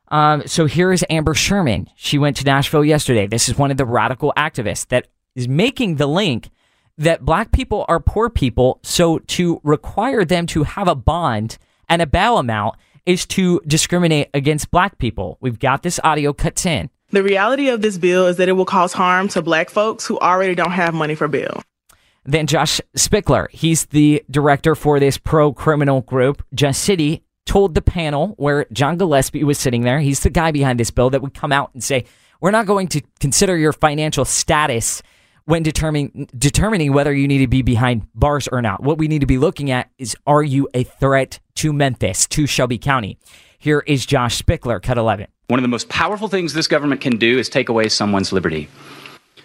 [0.08, 1.88] Um, so here is Amber Sherman.
[1.96, 3.26] She went to Nashville yesterday.
[3.26, 6.50] This is one of the radical activists that is making the link
[6.98, 8.78] that black people are poor people.
[8.82, 11.58] So to require them to have a bond
[11.88, 15.38] and a bail amount is to discriminate against black people.
[15.40, 16.90] We've got this audio cut in.
[17.10, 20.18] The reality of this bill is that it will cause harm to black folks who
[20.18, 21.62] already don't have money for bail.
[22.26, 26.44] Then Josh Spickler, he's the director for this pro criminal group.
[26.54, 30.80] Just City told the panel where John Gillespie was sitting there, he's the guy behind
[30.80, 32.04] this bill that would come out and say,
[32.40, 35.02] We're not going to consider your financial status
[35.44, 38.82] when determining determining whether you need to be behind bars or not.
[38.82, 42.46] What we need to be looking at is are you a threat to Memphis, to
[42.46, 43.18] Shelby County?
[43.58, 45.28] Here is Josh Spickler, cut 11.
[45.46, 48.68] One of the most powerful things this government can do is take away someone's liberty.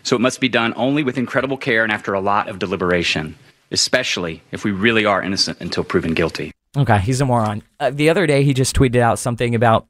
[0.04, 3.36] So it must be done only with incredible care and after a lot of deliberation,
[3.72, 6.52] especially if we really are innocent until proven guilty.
[6.76, 7.64] Okay, he's a moron.
[7.80, 9.88] Uh, the other day, he just tweeted out something about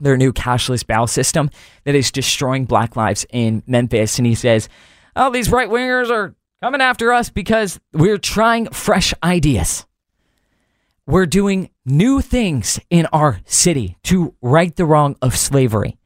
[0.00, 1.50] their new cashless bail system
[1.84, 4.18] that is destroying black lives in Memphis.
[4.18, 4.68] And he says,
[5.16, 9.86] Oh, these right wingers are coming after us because we're trying fresh ideas.
[11.06, 15.96] We're doing new things in our city to right the wrong of slavery.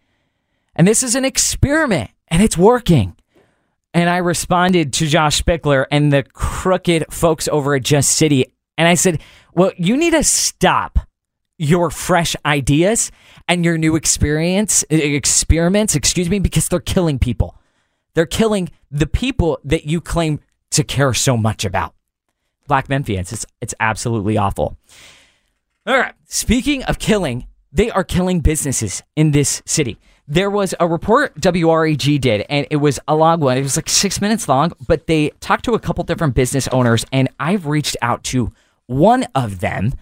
[0.74, 3.16] And this is an experiment and it's working.
[3.94, 8.46] And I responded to Josh Spickler and the crooked folks over at Just City.
[8.78, 9.20] And I said,
[9.54, 10.98] well, you need to stop
[11.58, 13.12] your fresh ideas
[13.46, 17.58] and your new experience experiments, excuse me, because they're killing people.
[18.14, 20.40] They're killing the people that you claim
[20.70, 21.94] to care so much about.
[22.66, 24.76] Black Memphians, it's it's absolutely awful.
[25.86, 26.14] All right.
[26.26, 29.98] Speaking of killing, they are killing businesses in this city.
[30.32, 33.58] There was a report WREG did, and it was a long one.
[33.58, 37.04] It was like six minutes long, but they talked to a couple different business owners,
[37.12, 38.50] and I've reached out to
[38.86, 39.92] one of them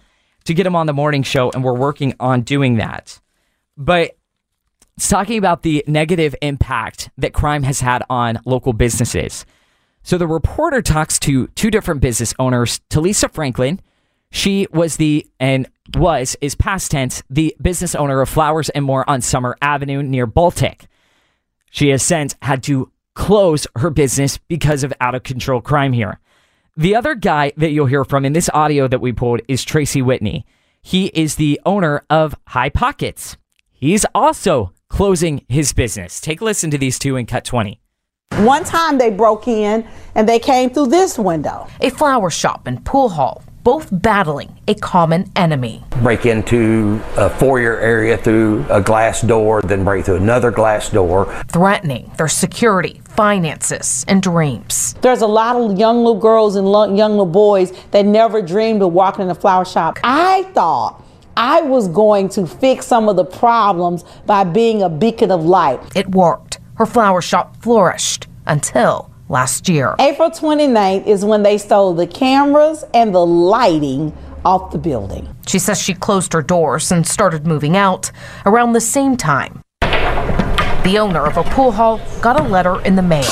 [0.45, 3.19] to get him on the morning show, and we're working on doing that.
[3.75, 4.11] But
[4.95, 9.45] it's talking about the negative impact that crime has had on local businesses.
[10.01, 13.81] So the reporter talks to two different business owners, Talisa Franklin.
[14.31, 19.07] She was the and was is past tense the business owner of Flowers and More
[19.09, 20.87] on Summer Avenue near Baltic.
[21.69, 26.19] She has since had to close her business because of out of control crime here.
[26.77, 30.01] The other guy that you'll hear from in this audio that we pulled is Tracy
[30.01, 30.45] Whitney.
[30.81, 33.37] He is the owner of High Pockets.
[33.71, 36.21] He's also closing his business.
[36.21, 37.79] Take a listen to these two in cut 20.
[38.37, 41.67] One time they broke in and they came through this window.
[41.81, 45.83] A flower shop and pool hall, both battling a common enemy.
[46.01, 51.25] break into a foyer area through a glass door, then break through another glass door.
[51.47, 54.95] Threatening their security, finances, and dreams.
[55.01, 56.67] There's a lot of young little girls and
[56.97, 59.99] young little boys that never dreamed of walking in a flower shop.
[60.03, 61.03] I thought
[61.37, 65.79] I was going to fix some of the problems by being a beacon of light.
[65.95, 66.59] It worked.
[66.75, 69.95] Her flower shop flourished until last year.
[69.99, 75.33] April 29th is when they stole the cameras and the lighting off the building.
[75.47, 78.11] She says she closed her doors and started moving out
[78.45, 79.61] around the same time.
[79.81, 83.31] The owner of a pool hall got a letter in the mail.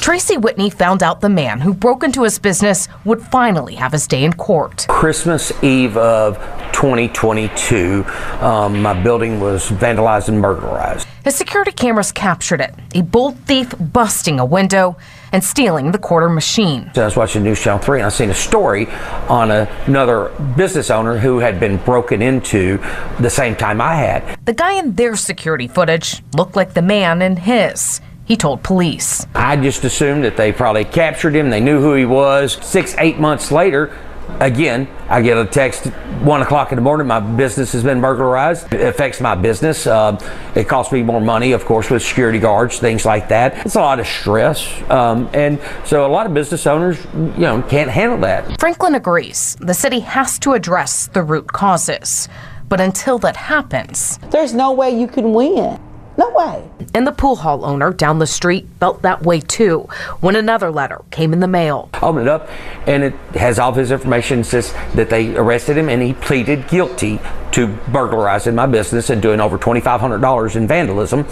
[0.00, 4.06] Tracy Whitney found out the man who broke into his business would finally have his
[4.06, 4.86] day in court.
[4.88, 6.36] Christmas Eve of
[6.74, 8.04] 2022,
[8.40, 11.06] um, my building was vandalized and burglarized.
[11.24, 14.96] His security cameras captured it a bold thief busting a window
[15.32, 16.90] and stealing the quarter machine.
[16.94, 18.88] So I was watching News Channel 3 and I seen a story
[19.28, 22.78] on a, another business owner who had been broken into
[23.20, 24.38] the same time I had.
[24.44, 28.00] The guy in their security footage looked like the man in his.
[28.26, 29.26] He told police.
[29.34, 31.50] I just assumed that they probably captured him.
[31.50, 32.54] They knew who he was.
[32.62, 33.94] Six, eight months later,
[34.40, 35.86] again, I get a text
[36.22, 37.06] one o'clock in the morning.
[37.06, 38.72] My business has been burglarized.
[38.72, 39.86] It affects my business.
[39.86, 40.18] Uh,
[40.54, 43.66] it costs me more money, of course, with security guards, things like that.
[43.66, 47.62] It's a lot of stress, um, and so a lot of business owners, you know,
[47.62, 48.58] can't handle that.
[48.60, 52.28] Franklin agrees the city has to address the root causes.
[52.68, 55.78] But until that happens, there's no way you can win.
[56.16, 56.68] No way.
[56.94, 59.88] And the pool hall owner down the street felt that way too
[60.20, 61.90] when another letter came in the mail.
[62.02, 62.48] Open it up,
[62.86, 64.40] and it has all of his information.
[64.40, 67.20] It says that they arrested him, and he pleaded guilty
[67.52, 71.26] to burglarizing my business and doing over twenty five hundred dollars in vandalism,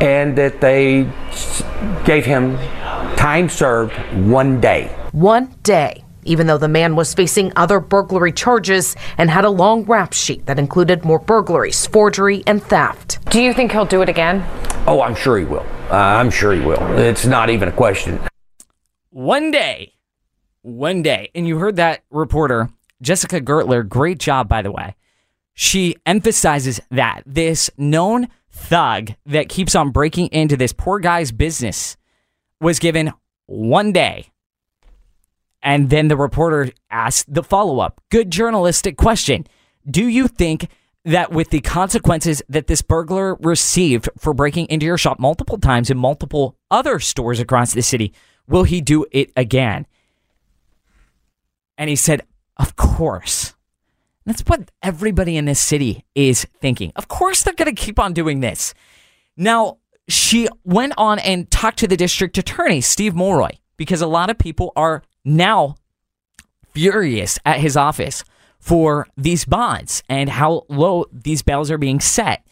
[0.00, 1.08] and that they
[2.04, 2.56] gave him
[3.16, 3.94] time served
[4.26, 4.94] one day.
[5.12, 9.84] One day, even though the man was facing other burglary charges and had a long
[9.84, 13.18] rap sheet that included more burglaries, forgery, and theft.
[13.30, 14.44] Do you think he'll do it again?
[14.86, 15.66] Oh, I'm sure he will.
[15.90, 16.80] Uh, I'm sure he will.
[16.98, 18.20] It's not even a question.
[19.10, 19.94] One day,
[20.62, 22.68] one day, and you heard that reporter,
[23.00, 24.96] Jessica Gertler, great job, by the way.
[25.54, 31.96] She emphasizes that this known thug that keeps on breaking into this poor guy's business
[32.60, 33.12] was given
[33.46, 34.30] one day.
[35.62, 39.46] And then the reporter asked the follow up good journalistic question.
[39.88, 40.68] Do you think
[41.04, 45.90] that with the consequences that this burglar received for breaking into your shop multiple times
[45.90, 48.12] in multiple other stores across the city,
[48.46, 49.86] will he do it again?
[51.76, 52.22] And he said,
[52.56, 53.54] Of course.
[54.26, 56.92] That's what everybody in this city is thinking.
[56.96, 58.74] Of course, they're going to keep on doing this.
[59.38, 64.28] Now, she went on and talked to the district attorney, Steve Mulroy, because a lot
[64.28, 65.76] of people are now
[66.72, 68.24] furious at his office
[68.58, 72.44] for these bonds and how low these bails are being set.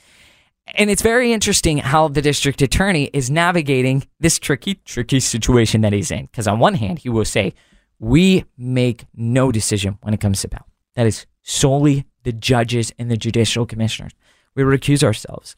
[0.74, 5.93] And it's very interesting how the district attorney is navigating this tricky, tricky situation that
[5.93, 6.27] he's in.
[6.27, 7.55] Because on one hand, he will say,
[7.98, 10.66] we make no decision when it comes to bail.
[10.94, 14.12] That is solely the judges and the judicial commissioners.
[14.55, 15.55] We recuse ourselves.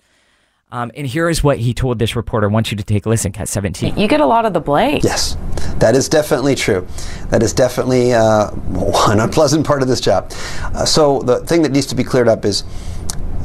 [0.71, 2.49] Um, and here is what he told this reporter.
[2.49, 3.97] I want you to take a listen, Cat 17.
[3.97, 5.01] You get a lot of the blame.
[5.03, 5.37] Yes,
[5.81, 6.87] that is definitely true.
[7.31, 10.33] That is definitely uh, one unpleasant part of this job.
[10.63, 12.65] Uh, so the thing that needs to be cleared up is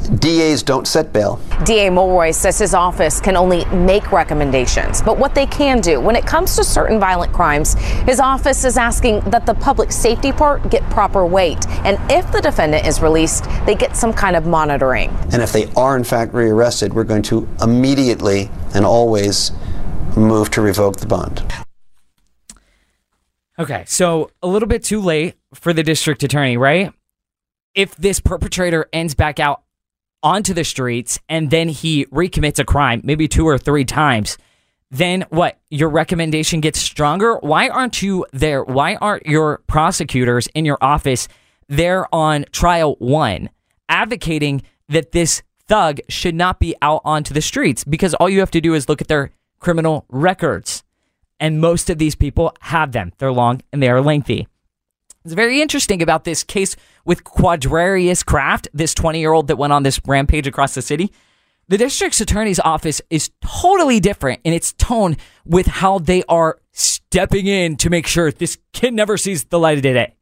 [0.04, 1.40] DAs don't set bail.
[1.64, 6.14] DA Mulroy says his office can only make recommendations, but what they can do when
[6.14, 7.74] it comes to certain violent crimes,
[8.04, 11.66] his office is asking that the public safety part get proper weight.
[11.84, 15.08] And if the defendant is released, they get some kind of monitoring.
[15.32, 19.52] And if they are in fact rearrested, we're going to immediately and always
[20.16, 21.63] move to revoke the bond.
[23.58, 26.92] Okay, so a little bit too late for the district attorney, right?
[27.74, 29.62] If this perpetrator ends back out
[30.22, 34.38] onto the streets and then he recommits a crime, maybe two or three times,
[34.90, 35.58] then what?
[35.70, 37.36] Your recommendation gets stronger?
[37.38, 38.62] Why aren't you there?
[38.64, 41.28] Why aren't your prosecutors in your office
[41.68, 43.50] there on trial one
[43.88, 47.84] advocating that this thug should not be out onto the streets?
[47.84, 50.83] Because all you have to do is look at their criminal records.
[51.40, 53.12] And most of these people have them.
[53.18, 54.46] They're long and they are lengthy.
[55.24, 59.72] It's very interesting about this case with Quadrarius Kraft, this 20 year old that went
[59.72, 61.10] on this rampage across the city.
[61.66, 65.16] The district's attorney's office is totally different in its tone
[65.46, 69.78] with how they are stepping in to make sure this kid never sees the light
[69.78, 70.14] of day.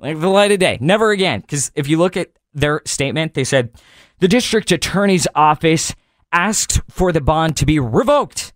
[0.00, 1.40] Like the light of day, never again.
[1.40, 3.70] Because if you look at their statement, they said
[4.18, 5.94] the district attorney's office
[6.32, 8.52] asked for the bond to be revoked.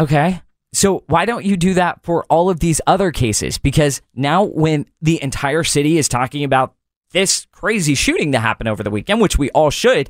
[0.00, 0.40] Okay.
[0.72, 3.58] So why don't you do that for all of these other cases?
[3.58, 6.74] Because now when the entire city is talking about
[7.12, 10.08] this crazy shooting that happened over the weekend, which we all should,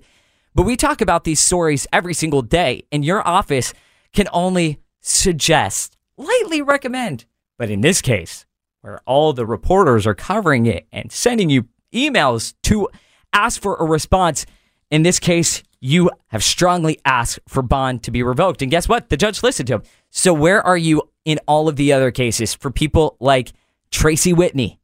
[0.54, 3.72] but we talk about these stories every single day, and your office
[4.12, 7.24] can only suggest, lightly recommend.
[7.58, 8.46] But in this case,
[8.82, 12.88] where all the reporters are covering it and sending you emails to
[13.32, 14.46] ask for a response,
[14.90, 18.60] in this case, you have strongly asked for bond to be revoked.
[18.62, 19.08] And guess what?
[19.08, 19.82] The judge listened to him.
[20.10, 23.52] So where are you in all of the other cases for people like
[23.90, 24.78] Tracy Whitney,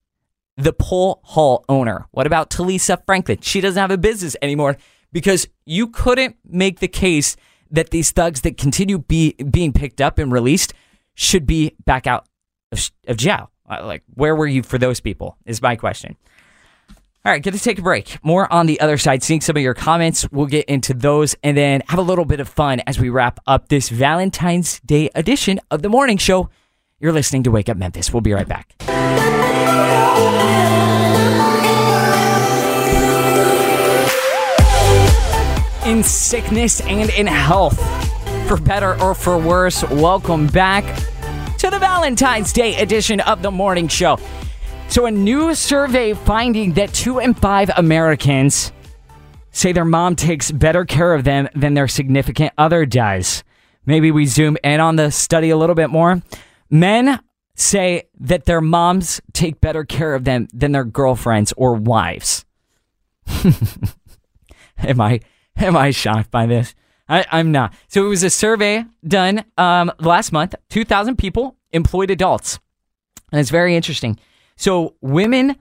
[0.56, 2.06] the Pool Hall owner?
[2.12, 3.40] What about Talisa Franklin?
[3.42, 4.76] She doesn't have a business anymore
[5.12, 7.36] because you couldn't make the case
[7.70, 10.72] that these thugs that continue be, being picked up and released
[11.14, 12.26] should be back out
[12.72, 13.50] of, of jail.
[13.68, 15.36] Uh, Like, where were you for those people?
[15.44, 16.16] Is my question.
[17.26, 18.22] All right, get to take a break.
[18.22, 19.20] More on the other side.
[19.20, 22.38] Seeing some of your comments, we'll get into those and then have a little bit
[22.38, 26.50] of fun as we wrap up this Valentine's Day edition of the morning show.
[27.00, 28.12] You're listening to Wake Up Memphis.
[28.12, 28.76] We'll be right back.
[35.84, 37.76] In sickness and in health,
[38.46, 40.84] for better or for worse, welcome back
[41.58, 44.16] to the Valentine's Day edition of the morning show.
[44.96, 48.72] So, a new survey finding that two in five Americans
[49.50, 53.44] say their mom takes better care of them than their significant other does.
[53.84, 56.22] Maybe we zoom in on the study a little bit more.
[56.70, 57.20] Men
[57.54, 62.46] say that their moms take better care of them than their girlfriends or wives.
[64.78, 65.20] am I
[65.58, 66.74] am I shocked by this?
[67.06, 67.74] I, I'm not.
[67.88, 70.54] So it was a survey done um, last month.
[70.70, 72.58] Two thousand people, employed adults,
[73.30, 74.18] and it's very interesting.
[74.56, 75.56] So women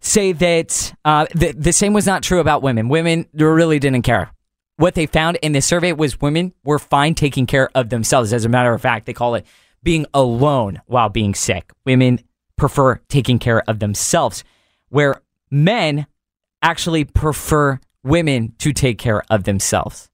[0.00, 2.88] say that uh, the, the same was not true about women.
[2.88, 4.32] Women really didn't care.
[4.76, 8.32] What they found in this survey was women were fine taking care of themselves.
[8.32, 9.46] As a matter of fact, they call it
[9.82, 11.70] being alone while being sick.
[11.84, 12.20] Women
[12.56, 14.44] prefer taking care of themselves,
[14.88, 15.20] where
[15.50, 16.06] men
[16.62, 20.08] actually prefer women to take care of themselves.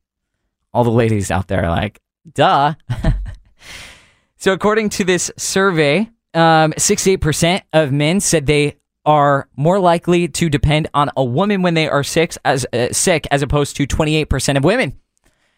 [0.72, 2.00] All the ladies out there are like,
[2.34, 2.74] duh.
[4.36, 10.50] so, according to this survey, um, 68% of men said they are more likely to
[10.50, 14.56] depend on a woman when they are sick as uh, sick as opposed to 28%
[14.56, 14.98] of women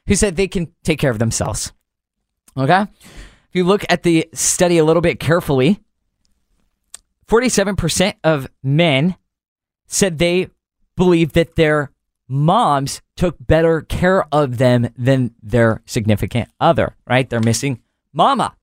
[0.07, 1.73] who said they can take care of themselves.
[2.57, 2.83] Okay?
[2.83, 5.81] If you look at the study a little bit carefully,
[7.27, 9.17] 47% of men
[9.87, 10.49] said they
[10.97, 11.91] believe that their
[12.29, 17.29] moms took better care of them than their significant other, right?
[17.29, 17.83] They're missing
[18.13, 18.55] mama.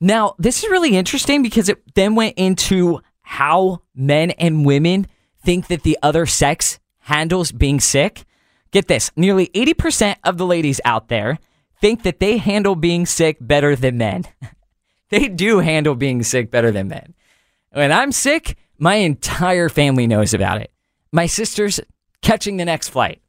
[0.00, 5.06] Now, this is really interesting because it then went into how men and women
[5.44, 8.24] think that the other sex handles being sick.
[8.70, 11.38] Get this nearly 80% of the ladies out there
[11.80, 14.24] think that they handle being sick better than men.
[15.10, 17.14] they do handle being sick better than men.
[17.72, 20.72] When I'm sick, My entire family knows about it.
[21.12, 21.80] My sister's
[22.22, 23.20] catching the next flight.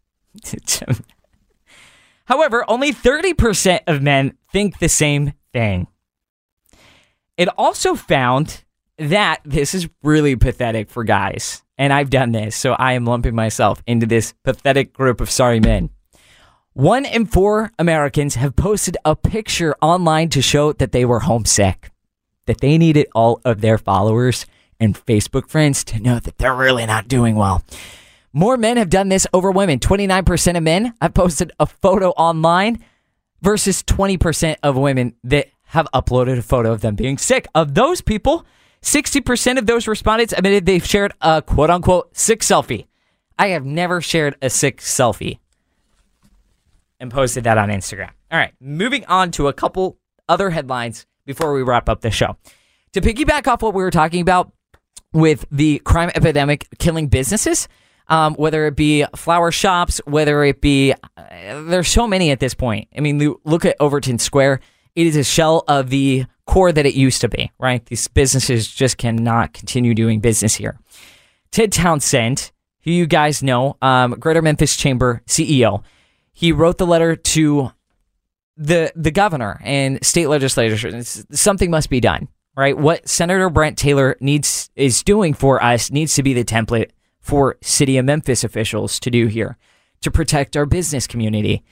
[2.26, 5.88] However, only 30% of men think the same thing.
[7.37, 8.63] It also found
[8.97, 11.63] that this is really pathetic for guys.
[11.77, 15.59] And I've done this, so I am lumping myself into this pathetic group of sorry
[15.59, 15.89] men.
[16.73, 21.89] One in four Americans have posted a picture online to show that they were homesick,
[22.45, 24.45] that they needed all of their followers
[24.79, 27.63] and Facebook friends to know that they're really not doing well.
[28.33, 29.79] More men have done this over women.
[29.79, 32.83] 29% of men have posted a photo online
[33.41, 37.48] versus 20% of women that have uploaded a photo of them being sick.
[37.56, 38.45] Of those people,
[38.81, 42.88] 60% of those respondents admitted they've shared a quote unquote sick selfie.
[43.39, 45.39] I have never shared a sick selfie
[46.99, 48.10] and posted that on Instagram.
[48.30, 52.35] All right, moving on to a couple other headlines before we wrap up the show.
[52.91, 54.52] To piggyback off what we were talking about
[55.14, 57.69] with the crime epidemic killing businesses,
[58.10, 62.53] um, whether it be flower shops, whether it be, uh, there's so many at this
[62.53, 62.89] point.
[62.95, 64.60] I mean, look at Overton Square.
[64.95, 67.85] It is a shell of the core that it used to be, right?
[67.85, 70.77] These businesses just cannot continue doing business here.
[71.51, 72.51] Ted Townsend,
[72.84, 75.84] who you guys know, um, Greater Memphis Chamber CEO,
[76.34, 77.72] he wrote the letter to
[78.57, 81.03] the the governor and state legislature.
[81.03, 82.77] Something must be done, right?
[82.77, 87.57] What Senator Brent Taylor needs is doing for us needs to be the template for
[87.61, 89.57] city of Memphis officials to do here
[90.01, 91.63] to protect our business community.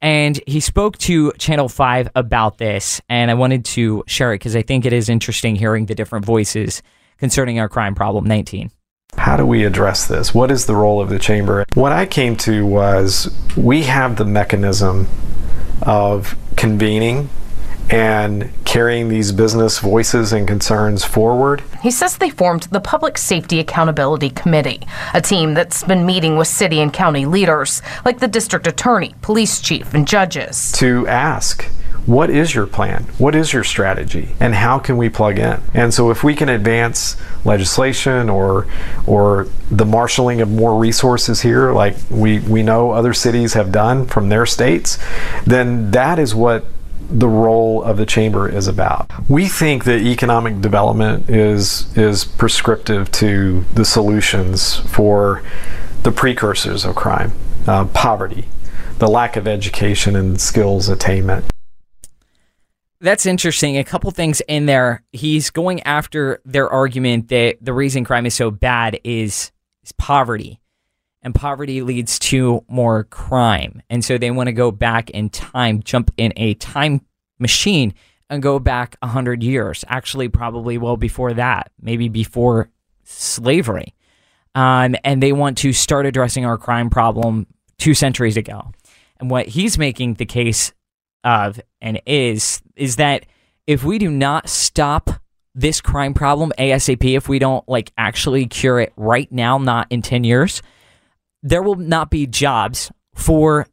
[0.00, 4.54] And he spoke to Channel 5 about this, and I wanted to share it because
[4.54, 6.82] I think it is interesting hearing the different voices
[7.18, 8.70] concerning our crime problem 19.
[9.16, 10.34] How do we address this?
[10.34, 11.64] What is the role of the chamber?
[11.74, 15.08] What I came to was we have the mechanism
[15.82, 17.28] of convening
[17.90, 21.62] and carrying these business voices and concerns forward.
[21.82, 24.80] He says they formed the Public Safety Accountability Committee,
[25.12, 29.60] a team that's been meeting with city and county leaders, like the district attorney, police
[29.60, 30.72] chief, and judges.
[30.72, 31.70] To ask,
[32.06, 33.04] what is your plan?
[33.16, 34.34] What is your strategy?
[34.38, 35.60] And how can we plug in?
[35.72, 38.66] And so if we can advance legislation or
[39.06, 44.04] or the marshaling of more resources here like we we know other cities have done
[44.04, 44.98] from their states,
[45.46, 46.66] then that is what
[47.10, 49.10] the role of the chamber is about.
[49.28, 55.42] We think that economic development is is prescriptive to the solutions for
[56.02, 57.32] the precursors of crime,
[57.66, 58.46] uh, poverty,
[58.98, 61.44] the lack of education and skills attainment.
[63.00, 63.76] That's interesting.
[63.76, 65.02] A couple things in there.
[65.12, 69.52] He's going after their argument that the reason crime is so bad is,
[69.82, 70.60] is poverty
[71.24, 73.82] and poverty leads to more crime.
[73.88, 77.00] And so they want to go back in time, jump in a time
[77.38, 77.94] machine
[78.30, 82.70] and go back 100 years, actually, probably well before that, maybe before
[83.04, 83.94] slavery.
[84.54, 87.46] Um, and they want to start addressing our crime problem
[87.78, 88.70] two centuries ago.
[89.18, 90.72] And what he's making the case
[91.24, 93.24] of and is is that
[93.66, 95.10] if we do not stop
[95.54, 100.02] this crime problem ASAP, if we don't like actually cure it right now, not in
[100.02, 100.60] 10 years,
[101.44, 103.68] there will not be jobs for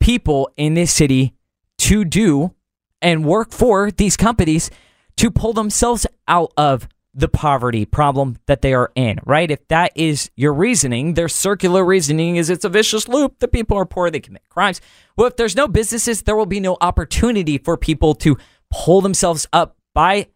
[0.00, 1.32] people in this city
[1.78, 2.52] to do
[3.00, 4.70] and work for these companies
[5.16, 9.50] to pull themselves out of the poverty problem that they are in, right?
[9.50, 13.38] If that is your reasoning, their circular reasoning is it's a vicious loop.
[13.38, 14.80] The people are poor, they commit crimes.
[15.16, 18.36] Well, if there's no businesses, there will be no opportunity for people to
[18.70, 20.28] pull themselves up by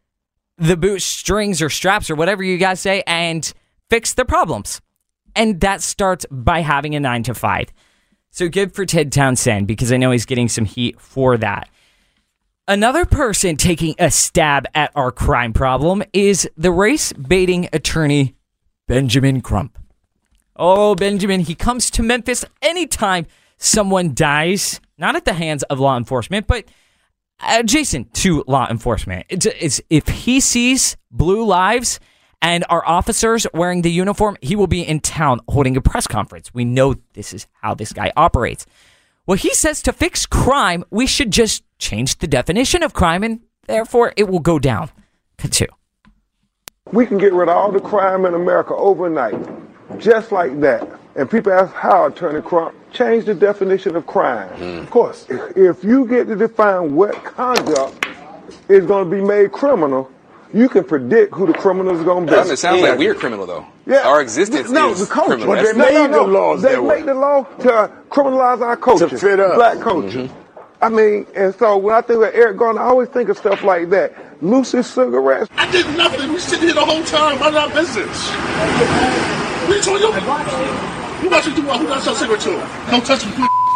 [0.58, 3.52] the boot strings or straps or whatever you guys say and
[3.88, 4.80] fix their problems.
[5.36, 7.68] And that starts by having a nine to five.
[8.30, 11.68] So good for Ted Townsend because I know he's getting some heat for that.
[12.68, 18.34] Another person taking a stab at our crime problem is the race baiting attorney
[18.88, 19.78] Benjamin Crump.
[20.56, 23.26] Oh, Benjamin, he comes to Memphis anytime
[23.58, 26.64] someone dies, not at the hands of law enforcement, but
[27.46, 29.26] adjacent to law enforcement.
[29.28, 32.00] It's, it's if he sees blue lives
[32.42, 36.52] and our officers wearing the uniform, he will be in town holding a press conference.
[36.52, 38.66] We know this is how this guy operates.
[39.26, 43.40] Well, he says to fix crime, we should just change the definition of crime and
[43.66, 44.90] therefore it will go down.
[45.38, 45.66] Two.
[46.92, 49.34] We can get rid of all the crime in America overnight,
[49.98, 50.88] just like that.
[51.16, 54.48] And people ask how, Attorney Crump, change the definition of crime.
[54.58, 54.82] Mm.
[54.82, 55.26] Of course.
[55.28, 58.06] If you get to define what conduct
[58.68, 60.10] is going to be made criminal,
[60.52, 62.50] you can predict who the criminal is going to be.
[62.50, 63.66] It sounds like we're criminal, though.
[63.86, 64.06] Yeah.
[64.08, 65.36] Our existence no, is the culture.
[65.36, 65.54] criminal.
[65.54, 66.62] But That's- they made the laws.
[66.62, 69.54] They make the law to criminalize our culture, To fit us.
[69.56, 70.24] black culture.
[70.24, 70.42] Mm-hmm.
[70.82, 73.62] I mean, and so when I think of Eric Garner, I always think of stuff
[73.64, 74.12] like that.
[74.42, 75.48] Lucy cigarettes.
[75.56, 76.30] I did nothing.
[76.32, 78.28] We sitting here the whole time, mind our business.
[79.66, 80.12] What you told you?
[80.12, 81.80] Who got you do what?
[81.80, 82.90] Who got your cigarette to?
[82.90, 83.32] Don't touch me.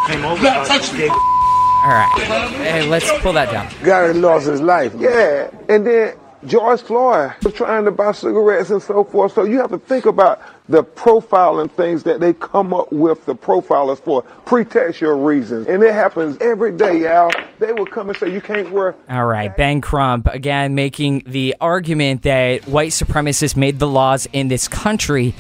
[0.09, 0.43] Came over.
[0.43, 1.09] Not uh, touch me.
[1.09, 2.13] All right.
[2.53, 3.69] Hey, let's pull that down.
[3.83, 4.93] Gary lost his life.
[4.99, 6.15] Yeah, and then
[6.47, 9.33] George Floyd was trying to buy cigarettes and so forth.
[9.35, 13.35] So you have to think about the profiling things that they come up with the
[13.35, 15.67] profilers for pretextual reasons.
[15.67, 17.31] And it happens every day, Al.
[17.59, 21.57] They will come and say you can't wear All right, Ben Crump again making the
[21.61, 25.35] argument that white supremacists made the laws in this country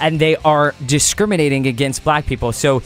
[0.00, 2.52] and they are discriminating against black people.
[2.52, 2.82] So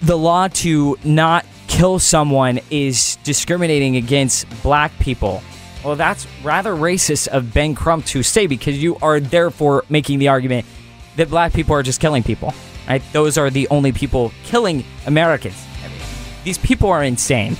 [0.00, 5.42] the law to not kill someone is discriminating against black people.
[5.84, 10.28] Well, that's rather racist of Ben Crump to say because you are therefore making the
[10.28, 10.66] argument
[11.16, 12.54] that black people are just killing people.
[12.88, 13.02] Right?
[13.12, 15.62] Those are the only people killing Americans.
[16.42, 17.56] These people are insane.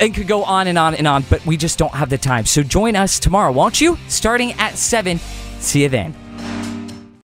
[0.00, 2.46] And could go on and on and on, but we just don't have the time.
[2.46, 3.98] So join us tomorrow, won't you?
[4.06, 5.18] Starting at 7.
[5.58, 6.14] See you then.